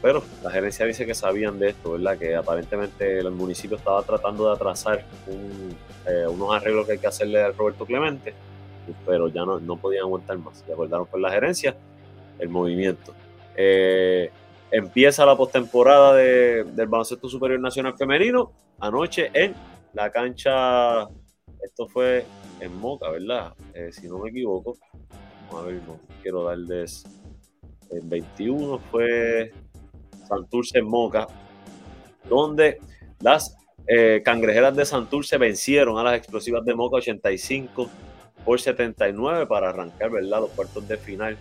pero 0.00 0.22
la 0.42 0.50
gerencia 0.50 0.86
dice 0.86 1.04
que 1.06 1.14
sabían 1.14 1.58
de 1.58 1.70
esto, 1.70 1.92
¿verdad? 1.92 2.18
Que 2.18 2.36
aparentemente 2.36 3.18
el 3.18 3.30
municipio 3.30 3.76
estaba 3.76 4.02
tratando 4.02 4.46
de 4.46 4.52
atrasar 4.54 5.04
unos 6.28 6.54
arreglos 6.54 6.86
que 6.86 6.92
hay 6.92 6.98
que 6.98 7.06
hacerle 7.06 7.42
a 7.42 7.50
Roberto 7.50 7.84
Clemente 7.84 8.34
pero 9.06 9.28
ya 9.28 9.44
no, 9.44 9.60
no 9.60 9.76
podían 9.76 10.04
aguantar 10.04 10.38
más. 10.38 10.62
Se 10.66 10.72
acordaron 10.72 11.06
por 11.06 11.20
la 11.20 11.30
gerencia, 11.30 11.76
el 12.38 12.48
movimiento. 12.48 13.14
Eh, 13.56 14.30
empieza 14.70 15.26
la 15.26 15.36
postemporada 15.36 16.14
de, 16.14 16.64
del 16.64 16.86
baloncesto 16.86 17.28
superior 17.28 17.60
nacional 17.60 17.96
femenino 17.96 18.52
anoche 18.78 19.30
en 19.32 19.54
la 19.94 20.10
cancha, 20.10 21.08
esto 21.62 21.88
fue 21.88 22.24
en 22.60 22.76
Moca, 22.76 23.10
¿verdad? 23.10 23.54
Eh, 23.74 23.90
si 23.92 24.08
no 24.08 24.18
me 24.18 24.30
equivoco. 24.30 24.78
A 25.52 25.62
ver, 25.62 25.80
no 25.86 25.98
quiero 26.22 26.44
darles. 26.44 27.04
El 27.90 28.02
21 28.02 28.78
fue 28.90 29.52
Santurce 30.28 30.78
en 30.78 30.86
Moca, 30.86 31.26
donde 32.28 32.78
las 33.20 33.56
eh, 33.86 34.20
cangrejeras 34.24 34.76
de 34.76 34.84
Santurce 34.84 35.38
vencieron 35.38 35.98
a 35.98 36.02
las 36.02 36.16
explosivas 36.16 36.64
de 36.64 36.74
Moca 36.74 36.96
85 36.96 37.88
por 38.44 38.60
79 38.60 39.46
para 39.46 39.70
arrancar 39.70 40.10
¿verdad? 40.10 40.40
los 40.40 40.50
cuartos 40.50 40.86
de 40.86 40.98
final 40.98 41.38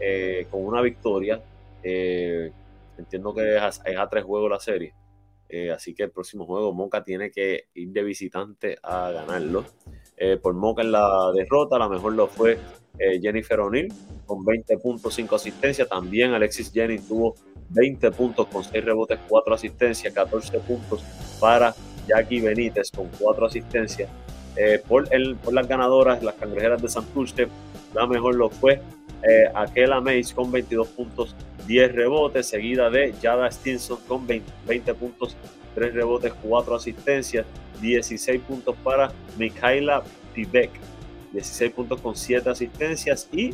eh, 0.00 0.46
con 0.50 0.64
una 0.64 0.82
victoria. 0.82 1.40
Entiendo 2.98 3.34
que 3.34 3.56
es 3.56 3.62
a, 3.62 4.08
tres 4.08 4.24
juegos 4.24 4.50
la 4.50 4.58
serie. 4.58 4.94
Eh, 5.48 5.70
así 5.70 5.94
que 5.94 6.04
el 6.04 6.10
próximo 6.10 6.44
juego 6.44 6.72
Moca 6.72 7.04
tiene 7.04 7.30
que 7.30 7.68
ir 7.74 7.90
de 7.90 8.02
visitante 8.02 8.76
a 8.82 9.10
ganarlo. 9.10 9.64
por 10.42 10.54
Moca 10.54 10.82
en 10.82 10.92
la 10.92 11.30
derrota, 11.34 11.78
la 11.78 11.88
mejor 11.88 12.14
lo 12.14 12.26
fue 12.26 12.58
Jennifer 13.20 13.60
O'Neill 13.60 13.92
con 14.24 14.44
20 14.44 14.78
puntos, 14.78 15.14
5 15.14 15.36
asistencias. 15.36 15.88
También 15.88 16.32
Alexis 16.32 16.72
Jennings 16.72 17.06
tuvo 17.06 17.34
20 17.70 18.10
puntos 18.12 18.46
con 18.46 18.64
6 18.64 18.84
rebotes, 18.84 19.18
4 19.28 19.54
asistencias, 19.54 20.12
14 20.12 20.58
puntos 20.60 21.04
para 21.40 21.74
Jackie 22.06 22.40
Benítez 22.40 22.90
con 22.90 23.08
4 23.18 23.46
asistencias. 23.46 24.08
Eh, 24.56 24.82
por, 24.86 25.12
el, 25.12 25.36
por 25.36 25.52
las 25.52 25.68
ganadoras, 25.68 26.22
las 26.22 26.34
cangrejeras 26.34 26.80
de 26.80 26.88
Santurce, 26.88 27.48
la 27.94 28.06
mejor 28.06 28.36
lo 28.36 28.48
fue 28.48 28.80
eh, 29.22 29.44
Aquela 29.54 30.00
Mace 30.00 30.34
con 30.34 30.50
22 30.50 30.88
puntos, 30.88 31.36
10 31.66 31.94
rebotes, 31.94 32.46
seguida 32.46 32.90
de 32.90 33.14
Yada 33.20 33.50
Stinson 33.50 33.98
con 34.06 34.26
20, 34.26 34.94
puntos, 34.94 35.36
3 35.74 35.94
rebotes, 35.94 36.32
4 36.42 36.74
asistencias, 36.74 37.46
16 37.80 38.40
puntos 38.42 38.76
para 38.82 39.12
Mikhaila 39.36 40.02
Pibek, 40.34 40.70
16 41.32 41.72
puntos 41.72 42.00
con 42.00 42.16
7 42.16 42.48
asistencias 42.48 43.28
y 43.32 43.50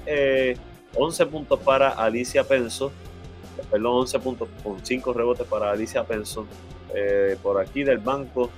11 0.95 1.23
eh, 1.23 1.27
puntos 1.27 1.59
para 1.61 1.91
Alicia 1.91 2.45
Penson, 2.45 2.91
perdón, 3.71 4.01
11 4.01 4.19
puntos 4.21 4.49
con 4.63 4.85
5 4.85 5.13
rebotes 5.13 5.47
para 5.47 5.71
Alicia 5.71 6.05
Penson. 6.05 6.47
por 7.43 7.59
aquí 7.59 7.85
del 7.85 7.99
banco, 7.99 8.51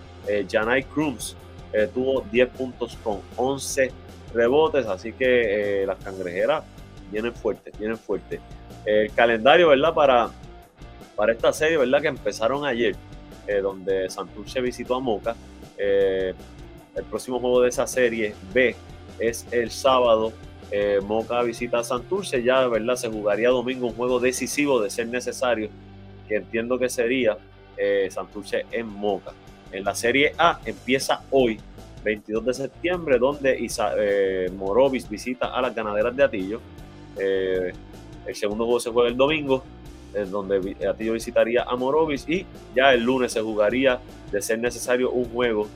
Janai 0.50 0.82
Cruz 0.82 1.36
eh, 1.74 1.88
tuvo 1.92 2.20
10 2.30 2.50
puntos 2.50 2.96
con 3.02 3.20
11 3.36 3.90
rebotes, 4.32 4.86
así 4.86 5.12
que 5.12 5.82
eh, 5.82 5.86
las 5.86 5.98
cangrejeras 5.98 6.62
vienen 7.10 7.34
fuertes, 7.34 7.76
vienen 7.76 7.98
fuertes. 7.98 8.40
El 8.84 9.12
calendario, 9.12 9.68
¿verdad? 9.68 9.94
Para, 9.94 10.30
para 11.16 11.32
esta 11.32 11.52
serie, 11.52 11.76
¿verdad? 11.78 12.02
Que 12.02 12.08
empezaron 12.08 12.64
ayer, 12.64 12.94
eh, 13.46 13.60
donde 13.60 14.10
Santurce 14.10 14.60
visitó 14.60 14.94
a 14.94 15.00
Moca. 15.00 15.34
el 15.78 17.04
próximo 17.10 17.40
juego 17.40 17.62
de 17.62 17.68
esa 17.68 17.86
serie 17.86 18.34
B 18.52 18.74
es 19.18 19.46
el 19.50 19.70
sábado. 19.70 20.32
Moca 21.06 21.40
visita 21.42 21.78
a 21.78 21.84
Santurce, 21.84 22.42
ya, 22.42 22.66
¿verdad? 22.66 22.96
Se 22.96 23.08
jugaría 23.08 23.50
domingo 23.50 23.86
un 23.86 23.94
juego 23.94 24.18
decisivo 24.18 24.80
de 24.80 24.90
ser 24.90 25.06
necesario 25.06 25.70
que 26.28 26.36
entiendo 26.36 26.78
que 26.78 26.88
sería 26.88 27.36
eh, 27.76 28.08
Santurce 28.10 28.66
en 28.70 28.86
Moca. 28.86 29.32
En 29.72 29.84
la 29.84 29.94
Serie 29.94 30.32
A 30.38 30.60
empieza 30.64 31.22
hoy, 31.30 31.60
22 32.04 32.44
de 32.44 32.54
septiembre, 32.54 33.18
donde 33.18 33.58
Isa, 33.58 33.92
eh, 33.96 34.50
Morovis 34.54 35.08
visita 35.08 35.46
a 35.54 35.60
las 35.60 35.74
ganaderas 35.74 36.14
de 36.16 36.22
Atillo. 36.22 36.60
Eh, 38.26 38.30
el 38.30 38.36
segundo 38.36 38.64
juego 38.64 38.80
se 38.80 38.90
juega 38.90 39.08
el 39.08 39.16
domingo, 39.16 39.64
en 40.14 40.30
donde 40.30 40.76
Atillo 40.88 41.12
visitaría 41.12 41.64
a 41.64 41.76
Morovis 41.76 42.28
y 42.28 42.46
ya 42.74 42.92
el 42.92 43.02
lunes 43.02 43.32
se 43.32 43.40
jugaría, 43.40 44.00
de 44.30 44.42
ser 44.42 44.58
necesario, 44.58 45.10
un 45.10 45.24
juego 45.26 45.68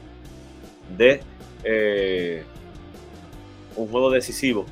de 0.96 1.20
un 3.76 3.88
juego 3.88 4.11
decisivo. 4.11 4.64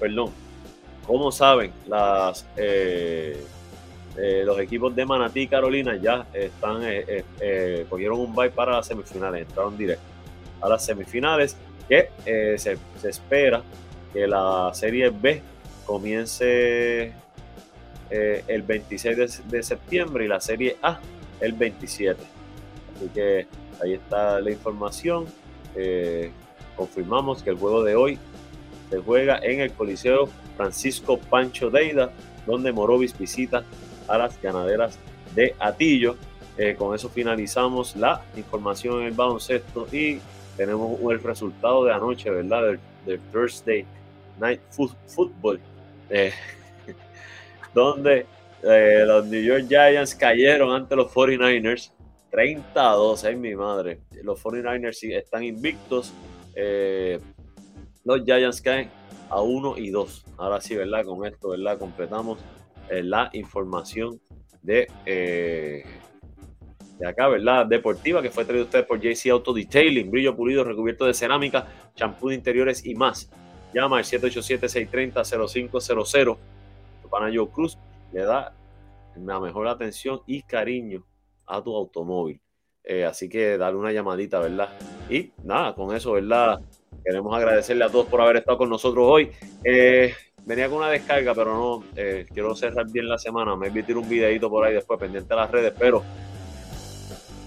Perdón. 0.00 0.30
Como 1.06 1.30
saben, 1.30 1.70
las 1.86 2.46
eh, 4.16 4.42
los 4.44 4.58
equipos 4.60 4.94
de 4.94 5.04
Manatí 5.04 5.40
y 5.40 5.48
Carolina 5.48 5.96
ya 5.96 6.26
están, 6.32 6.84
eh, 6.84 7.24
eh, 7.40 7.86
cogieron 7.88 8.20
un 8.20 8.34
bye 8.34 8.50
para 8.50 8.72
las 8.72 8.86
semifinales, 8.86 9.42
entraron 9.42 9.76
directo 9.76 10.04
a 10.60 10.68
las 10.68 10.84
semifinales, 10.84 11.56
que 11.88 12.10
se, 12.56 12.78
espera 13.02 13.62
que 14.12 14.26
la 14.26 14.70
Serie 14.72 15.10
B 15.10 15.42
comience 15.86 17.12
el 18.10 18.62
26 18.62 19.48
de, 19.48 19.62
septiembre 19.62 20.24
y 20.24 20.28
la 20.28 20.40
Serie 20.40 20.76
A 20.82 21.00
el 21.40 21.52
27. 21.52 22.20
Así 22.96 23.08
que 23.08 23.46
ahí 23.82 23.94
está 23.94 24.40
la 24.40 24.50
información. 24.50 25.26
confirmamos 26.76 27.42
que 27.42 27.50
el 27.50 27.56
juego 27.56 27.82
de 27.82 27.96
hoy 27.96 28.18
se 28.90 28.98
juega 28.98 29.38
en 29.42 29.60
el 29.60 29.72
Coliseo 29.72 30.28
Francisco 30.56 31.18
Pancho 31.18 31.70
Deida, 31.70 32.10
donde 32.46 32.72
Morovis 32.72 33.16
visita 33.18 33.64
a 34.08 34.18
las 34.18 34.40
ganaderas 34.40 34.98
de 35.34 35.54
Atillo. 35.58 36.16
Eh, 36.56 36.76
con 36.78 36.94
eso 36.94 37.08
finalizamos 37.08 37.96
la 37.96 38.22
información 38.36 39.00
en 39.00 39.06
el 39.08 39.14
baloncesto 39.14 39.88
y 39.90 40.20
tenemos 40.56 41.00
el 41.10 41.20
resultado 41.20 41.84
de 41.84 41.92
anoche, 41.92 42.30
¿verdad? 42.30 42.78
Del, 43.04 43.20
Thursday 43.32 43.84
Night 44.40 44.60
Football, 44.70 45.60
eh, 46.10 46.32
donde 47.74 48.26
eh, 48.62 49.04
los 49.06 49.26
New 49.26 49.42
York 49.42 49.66
Giants 49.68 50.14
cayeron 50.14 50.74
ante 50.74 50.96
los 50.96 51.12
49ers 51.12 51.92
30 52.30 52.90
a 52.90 52.94
2, 52.94 53.24
ay 53.24 53.36
mi 53.36 53.54
madre. 53.54 54.00
Los 54.22 54.42
49ers 54.42 55.16
están 55.16 55.44
invictos. 55.44 56.12
los 58.04 58.24
Giants 58.24 58.60
caen 58.60 58.90
a 59.30 59.40
1 59.40 59.78
y 59.78 59.90
2. 59.90 60.24
Ahora 60.38 60.60
sí, 60.60 60.74
¿verdad? 60.76 61.04
Con 61.04 61.24
esto, 61.26 61.50
¿verdad? 61.50 61.78
Completamos 61.78 62.38
eh, 62.90 63.02
la 63.02 63.30
información 63.32 64.20
de, 64.62 64.86
eh, 65.06 65.84
de 66.98 67.06
acá, 67.06 67.28
¿verdad? 67.28 67.66
Deportiva, 67.66 68.20
que 68.20 68.30
fue 68.30 68.44
traído 68.44 68.64
usted 68.64 68.86
por 68.86 69.00
JC 69.00 69.30
Auto 69.30 69.52
Detailing, 69.52 70.10
brillo 70.10 70.36
pulido, 70.36 70.64
recubierto 70.64 71.06
de 71.06 71.14
cerámica, 71.14 71.66
champú 71.94 72.28
de 72.28 72.34
interiores 72.34 72.84
y 72.84 72.94
más. 72.94 73.30
Llama 73.74 73.98
al 73.98 74.04
787-630-0500. 74.04 76.38
Tu 77.02 77.08
pana 77.08 77.30
Cruz 77.52 77.76
le 78.12 78.24
da 78.24 78.54
la 79.16 79.40
mejor 79.40 79.66
atención 79.68 80.20
y 80.26 80.42
cariño 80.42 81.04
a 81.46 81.62
tu 81.62 81.76
automóvil. 81.76 82.40
Eh, 82.84 83.04
así 83.04 83.28
que 83.28 83.58
dale 83.58 83.76
una 83.76 83.92
llamadita, 83.92 84.40
¿verdad? 84.40 84.70
Y 85.10 85.32
nada, 85.42 85.74
con 85.74 85.94
eso, 85.94 86.12
¿verdad? 86.12 86.60
Queremos 87.04 87.34
agradecerle 87.34 87.84
a 87.84 87.88
todos 87.88 88.06
por 88.06 88.20
haber 88.20 88.36
estado 88.36 88.58
con 88.58 88.70
nosotros 88.70 89.04
hoy. 89.08 89.32
Eh, 89.64 90.14
venía 90.44 90.68
con 90.68 90.78
una 90.78 90.90
descarga, 90.90 91.34
pero 91.34 91.54
no, 91.54 91.84
eh, 91.96 92.26
quiero 92.32 92.54
cerrar 92.54 92.86
bien 92.90 93.08
la 93.08 93.18
semana. 93.18 93.56
Me 93.56 93.70
voy 93.70 93.84
un 93.94 94.08
videito 94.08 94.48
por 94.50 94.64
ahí 94.64 94.74
después, 94.74 95.00
pendiente 95.00 95.28
de 95.28 95.36
las 95.40 95.50
redes, 95.50 95.72
pero, 95.78 96.02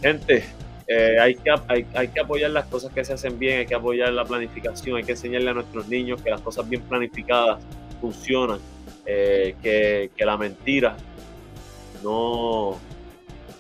gente, 0.02 0.44
eh, 0.88 1.18
hay, 1.20 1.36
que, 1.36 1.54
hay, 1.94 2.08
que 2.08 2.20
apoyar 2.20 2.52
las 2.52 2.66
cosas 2.66 2.94
que 2.94 3.04
se 3.04 3.14
hacen 3.14 3.38
bien, 3.38 3.60
hay 3.60 3.66
que 3.66 3.76
apoyar 3.76 4.12
la 4.14 4.26
planificación, 4.26 4.98
hay 4.98 5.04
que 5.04 5.12
enseñarle 5.14 5.50
a 5.50 5.54
nuestros 5.54 5.88
niños 5.88 6.22
que 6.22 6.30
las 6.30 6.42
cosas 6.42 6.68
bien 6.68 6.82
planificadas 6.84 7.62
funcionan, 8.00 8.60
eh, 9.06 9.56
que, 9.62 10.26
la 10.26 10.38
mentira 10.38 10.96
no, 12.04 12.80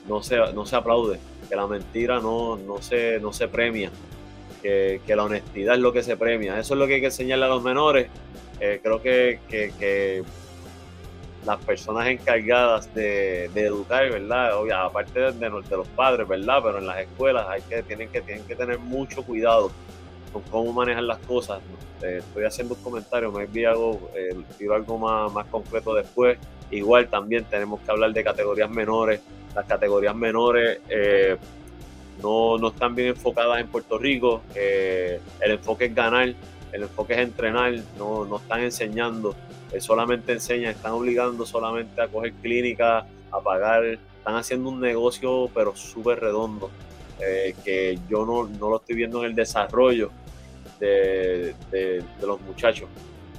no, 0.07 0.23
se, 0.23 0.37
no 0.53 0.65
se 0.65 0.75
aplaude, 0.75 1.19
que 1.49 1.55
la 1.55 1.67
mentira 1.67 2.19
no, 2.19 2.55
no, 2.57 2.81
se, 2.81 3.19
no 3.19 3.33
se 3.33 3.47
premia, 3.47 3.91
que, 4.61 5.01
que 5.05 5.15
la 5.15 5.23
honestidad 5.23 5.75
es 5.75 5.81
lo 5.81 5.91
que 5.91 6.03
se 6.03 6.15
premia. 6.17 6.59
Eso 6.59 6.73
es 6.73 6.79
lo 6.79 6.87
que 6.87 6.95
hay 6.95 6.99
que 7.01 7.07
enseñarle 7.07 7.45
a 7.45 7.49
los 7.49 7.63
menores 7.63 8.07
eh, 8.59 8.79
creo 8.81 9.01
que, 9.01 9.39
que, 9.47 10.23
las 11.47 11.63
personas 11.63 12.07
encargadas 12.07 12.93
de, 12.93 13.45
educar, 13.55 14.11
¿verdad? 14.11 14.51
aparte 14.85 15.31
de, 15.31 15.49
los 15.49 15.87
padres, 15.95 16.27
¿verdad? 16.27 16.59
Pero 16.61 16.77
en 16.79 16.87
las 16.87 16.99
escuelas 16.99 17.47
hay 17.49 17.61
que, 17.61 17.81
tienen, 17.83 18.09
que, 18.09 18.21
tienen 18.21 18.45
que 18.45 18.55
tener 18.55 18.77
mucho 18.77 19.23
cuidado 19.23 19.71
con 20.33 20.41
cómo 20.43 20.73
manejan 20.73 21.07
las 21.07 21.19
cosas. 21.19 21.61
Eh, 22.03 22.17
estoy 22.19 22.43
haciendo 22.43 22.75
un 22.75 22.81
comentario, 22.81 23.31
me 23.31 23.45
envío 23.45 23.69
algo, 23.69 24.11
eh, 24.13 24.35
algo 24.73 24.97
más, 24.99 25.31
más 25.31 25.47
concreto 25.47 25.95
después. 25.95 26.37
Igual 26.69 27.07
también 27.07 27.45
tenemos 27.45 27.79
que 27.79 27.89
hablar 27.89 28.11
de 28.11 28.23
categorías 28.25 28.69
menores. 28.69 29.21
Las 29.55 29.65
categorías 29.65 30.15
menores 30.15 30.81
no, 32.21 32.57
no 32.57 32.67
están 32.67 32.93
bien 32.93 33.09
enfocadas 33.09 33.61
en 33.61 33.67
Puerto 33.67 33.97
Rico. 33.97 34.41
el 34.53 35.51
enfoque 35.51 35.85
es 35.85 35.95
ganar 35.95 36.35
el 36.71 36.83
enfoque 36.83 37.13
es 37.13 37.19
entrenar, 37.19 37.73
no, 37.97 38.25
no 38.25 38.37
están 38.37 38.61
enseñando, 38.61 39.35
eh, 39.71 39.81
solamente 39.81 40.33
enseñan, 40.33 40.71
están 40.71 40.93
obligando 40.93 41.45
solamente 41.45 42.01
a 42.01 42.07
coger 42.07 42.33
clínica, 42.33 43.05
a 43.31 43.39
pagar, 43.41 43.85
están 43.85 44.35
haciendo 44.35 44.69
un 44.69 44.79
negocio 44.79 45.49
pero 45.53 45.75
súper 45.75 46.19
redondo, 46.19 46.69
eh, 47.19 47.55
que 47.63 47.99
yo 48.09 48.25
no, 48.25 48.47
no, 48.47 48.69
lo 48.69 48.77
estoy 48.77 48.95
viendo 48.95 49.19
en 49.19 49.31
el 49.31 49.35
desarrollo 49.35 50.11
de, 50.79 51.55
de, 51.71 52.03
los 52.21 52.39
muchachos, 52.41 52.87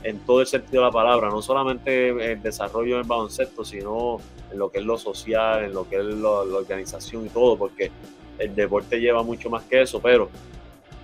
en 0.03 0.19
todo 0.21 0.41
el 0.41 0.47
sentido 0.47 0.83
de 0.83 0.89
la 0.89 0.93
palabra, 0.93 1.29
no 1.29 1.41
solamente 1.41 2.09
en 2.09 2.21
el 2.21 2.43
desarrollo 2.43 2.97
del 2.97 3.05
baloncesto, 3.07 3.65
sino 3.65 4.19
en 4.51 4.59
lo 4.59 4.71
que 4.71 4.79
es 4.79 4.85
lo 4.85 4.99
social, 4.99 5.65
en 5.65 5.73
lo 5.73 5.89
que 5.89 5.97
es 5.97 6.05
la 6.05 6.31
organización 6.31 7.27
y 7.27 7.29
todo, 7.29 7.57
porque 7.57 7.91
el 8.39 8.55
deporte 8.55 9.01
lleva 9.01 9.23
mucho 9.23 9.51
más 9.51 9.65
que 9.65 9.83
eso, 9.83 10.01
pero 10.01 10.29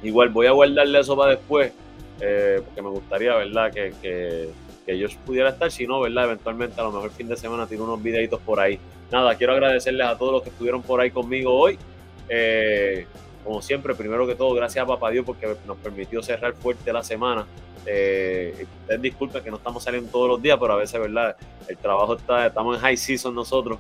igual 0.03 0.29
voy 0.29 0.47
a 0.47 0.53
guardarle 0.53 1.01
eso 1.01 1.17
para 1.17 1.33
después 1.33 1.73
eh, 2.21 2.63
porque 2.65 2.83
me 2.83 2.91
gustaría, 2.91 3.35
¿verdad? 3.35 3.73
Que, 3.73 4.49
que, 4.85 4.99
yo 4.99 5.09
pudiera 5.25 5.51
estar, 5.51 5.71
si 5.71 5.87
no, 5.87 6.01
¿verdad? 6.01 6.25
Eventualmente 6.25 6.81
a 6.81 6.85
lo 6.85 6.93
mejor 6.93 7.11
fin 7.11 7.29
de 7.29 7.37
semana 7.37 7.67
tiro 7.67 7.85
unos 7.85 8.03
videitos 8.03 8.41
por 8.41 8.61
ahí. 8.61 8.79
Nada, 9.11 9.35
quiero 9.37 9.53
agradecerles 9.53 10.07
a 10.07 10.17
todos 10.19 10.33
los 10.33 10.43
que 10.43 10.51
estuvieron 10.51 10.83
por 10.83 11.01
ahí 11.01 11.11
conmigo 11.11 11.53
hoy. 11.55 11.79
Eh, 12.29 13.07
como 13.45 13.61
siempre, 13.61 13.95
primero 13.95 14.27
que 14.27 14.35
todo, 14.35 14.55
gracias 14.55 14.83
a 14.83 14.87
Papá 14.87 15.11
Dios 15.11 15.25
porque 15.25 15.55
nos 15.67 15.77
permitió 15.79 16.23
cerrar 16.23 16.55
fuerte 16.55 16.93
la 16.93 17.03
semana. 17.03 17.47
Eh, 17.87 18.67
ustedes 18.81 19.03
disculpen 19.03 19.43
que 19.43 19.51
no 19.51 19.59
estamos 19.59 19.83
saliendo 19.85 20.11
todos 20.11 20.29
los 20.29 20.43
días, 20.43 20.57
pero 20.59 20.73
a 20.73 20.77
veces, 20.77 20.99
¿verdad? 20.99 21.37
El 21.69 21.77
trabajo 21.77 22.17
está, 22.17 22.47
estamos 22.47 22.77
en 22.77 22.83
high 22.83 22.97
season 22.97 23.35
nosotros 23.35 23.79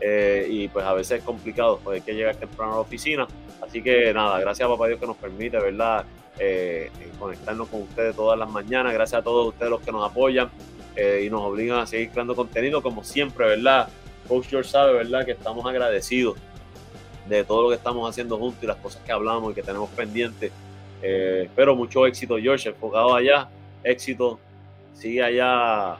eh, 0.00 0.46
y 0.50 0.68
pues 0.68 0.84
a 0.84 0.92
veces 0.92 1.20
es 1.20 1.24
complicado, 1.24 1.80
pues 1.82 1.96
hay 1.96 2.00
que 2.02 2.12
llegar 2.12 2.36
temprano 2.36 2.72
a 2.72 2.74
la 2.76 2.80
oficina. 2.82 3.26
Así 3.62 3.82
que 3.82 4.12
nada, 4.12 4.38
gracias 4.40 4.66
a 4.66 4.70
Papá 4.70 4.88
Dios 4.88 5.00
que 5.00 5.06
nos 5.06 5.16
permite, 5.16 5.58
¿verdad? 5.58 6.04
Eh, 6.38 6.90
conectarnos 7.18 7.68
con 7.68 7.82
ustedes 7.82 8.14
todas 8.14 8.38
las 8.38 8.50
mañanas. 8.50 8.92
Gracias 8.92 9.20
a 9.20 9.24
todos 9.24 9.48
ustedes 9.48 9.70
los 9.70 9.80
que 9.80 9.90
nos 9.90 10.08
apoyan 10.08 10.50
eh, 10.94 11.22
y 11.26 11.30
nos 11.30 11.40
obligan 11.40 11.78
a 11.78 11.86
seguir 11.86 12.10
creando 12.10 12.36
contenido 12.36 12.82
como 12.82 13.04
siempre, 13.04 13.46
¿verdad? 13.46 13.88
Coach 14.28 14.48
George 14.48 14.68
sabe, 14.68 14.92
¿verdad? 14.92 15.24
Que 15.24 15.32
estamos 15.32 15.64
agradecidos 15.66 16.36
de 17.28 17.42
todo 17.42 17.62
lo 17.62 17.68
que 17.70 17.76
estamos 17.76 18.08
haciendo 18.08 18.36
juntos 18.38 18.62
y 18.62 18.66
las 18.66 18.76
cosas 18.76 19.02
que 19.02 19.12
hablamos 19.12 19.52
y 19.52 19.54
que 19.54 19.62
tenemos 19.62 19.88
pendientes. 19.90 20.52
Eh, 21.02 21.48
pero 21.56 21.74
mucho 21.74 22.06
éxito, 22.06 22.36
George, 22.38 22.68
enfocado 22.68 23.14
allá. 23.14 23.48
Éxito, 23.82 24.38
sigue 24.92 25.22
allá 25.22 25.98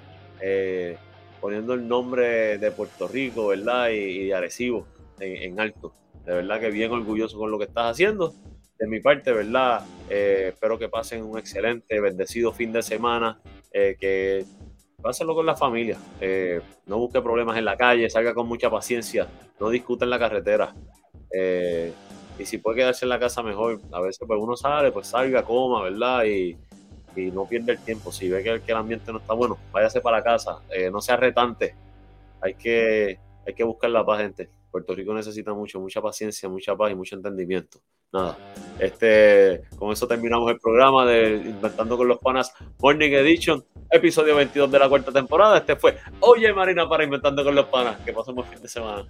poniendo 1.41 1.75
el 1.75 1.87
nombre 1.89 2.59
de 2.59 2.71
Puerto 2.73 3.09
Rico, 3.09 3.49
¿verdad? 3.49 3.89
Y, 3.89 4.27
de 4.27 4.35
Arecibo 4.35 4.87
en, 5.19 5.37
en 5.37 5.61
alto. 5.61 5.93
De 6.27 6.35
verdad 6.35 6.61
que 6.61 6.71
bien 6.71 6.93
orgulloso 6.93 7.39
con 7.39 7.51
lo 7.51 7.59
que 7.59 7.65
estás 7.65 7.93
haciendo 7.93 8.35
de 8.79 8.87
mi 8.87 9.01
parte, 9.01 9.33
¿verdad? 9.33 9.85
Eh, 10.09 10.51
espero 10.53 10.79
que 10.79 10.89
pasen 10.89 11.25
un 11.25 11.39
excelente, 11.39 12.01
bendecido 12.01 12.53
fin 12.53 12.73
de 12.73 12.83
semana, 12.83 13.41
eh, 13.73 13.97
que 13.99 14.45
pásenlo 15.03 15.35
con 15.35 15.47
la 15.47 15.57
familia, 15.57 15.99
eh, 16.21 16.61
no 16.87 16.99
busque 16.99 17.21
problemas 17.21 17.57
en 17.57 17.65
la 17.65 17.77
calle, 17.77 18.11
salga 18.11 18.35
con 18.35 18.49
mucha 18.49 18.71
paciencia, 18.71 19.29
no 19.61 19.71
discuta 19.71 20.05
en 20.05 20.11
la 20.11 20.19
carretera. 20.19 20.75
y 22.39 22.45
si 22.45 22.59
puede 22.59 22.79
quedarse 22.79 23.07
en 23.07 23.09
la 23.11 23.19
casa 23.19 23.43
mejor, 23.43 23.81
a 23.93 24.01
veces 24.01 24.19
pues 24.27 24.39
uno 24.41 24.57
sale, 24.57 24.93
pues 24.93 25.07
salga, 25.09 25.43
coma, 25.43 25.83
¿verdad? 25.83 26.25
Y, 26.25 26.57
no 27.33 27.47
pierde 27.49 27.73
el 27.73 27.79
tiempo. 27.79 28.13
Si 28.13 28.29
ve 28.29 28.43
que, 28.43 28.61
el 28.67 28.77
ambiente 28.77 29.11
no 29.11 29.19
está 29.19 29.33
bueno, 29.33 29.57
váyase 29.73 30.03
para 30.03 30.23
casa, 30.23 30.61
no 30.93 31.01
sea 31.01 31.17
retante. 31.17 31.75
Hay 32.43 32.55
que, 32.55 33.19
hay 33.47 33.55
que 33.55 33.65
buscar 33.65 33.89
la 33.89 34.05
paz, 34.05 34.21
gente 34.21 34.51
Puerto 34.77 34.95
Rico 34.95 35.15
necesita 35.15 35.55
mucho, 35.55 35.81
mucha 35.81 36.03
paciencia, 36.03 36.51
mucha 36.51 36.77
paz 36.77 36.93
y 36.93 36.95
mucho 36.95 37.17
entendimiento 37.17 37.81
nada. 38.17 38.37
Este, 38.79 39.63
con 39.79 39.93
eso 39.93 40.07
terminamos 40.07 40.51
el 40.51 40.59
programa 40.59 41.07
de 41.07 41.37
Inventando 41.37 41.97
con 41.97 42.09
los 42.09 42.19
Panas 42.19 42.53
Morning 42.79 43.11
Edition, 43.11 43.65
episodio 43.91 44.37
22 44.37 44.71
de 44.71 44.79
la 44.79 44.89
cuarta 44.89 45.13
temporada. 45.13 45.59
Este 45.59 45.77
fue 45.77 45.97
Oye 46.21 46.53
Marina 46.53 46.89
para 46.89 47.05
Inventando 47.05 47.43
con 47.43 47.55
los 47.55 47.67
Panas. 47.67 47.97
Que 48.05 48.13
pasemos 48.13 48.47
fin 48.47 48.61
de 48.61 48.69
semana. 48.69 49.07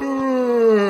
Mm. 0.00 0.85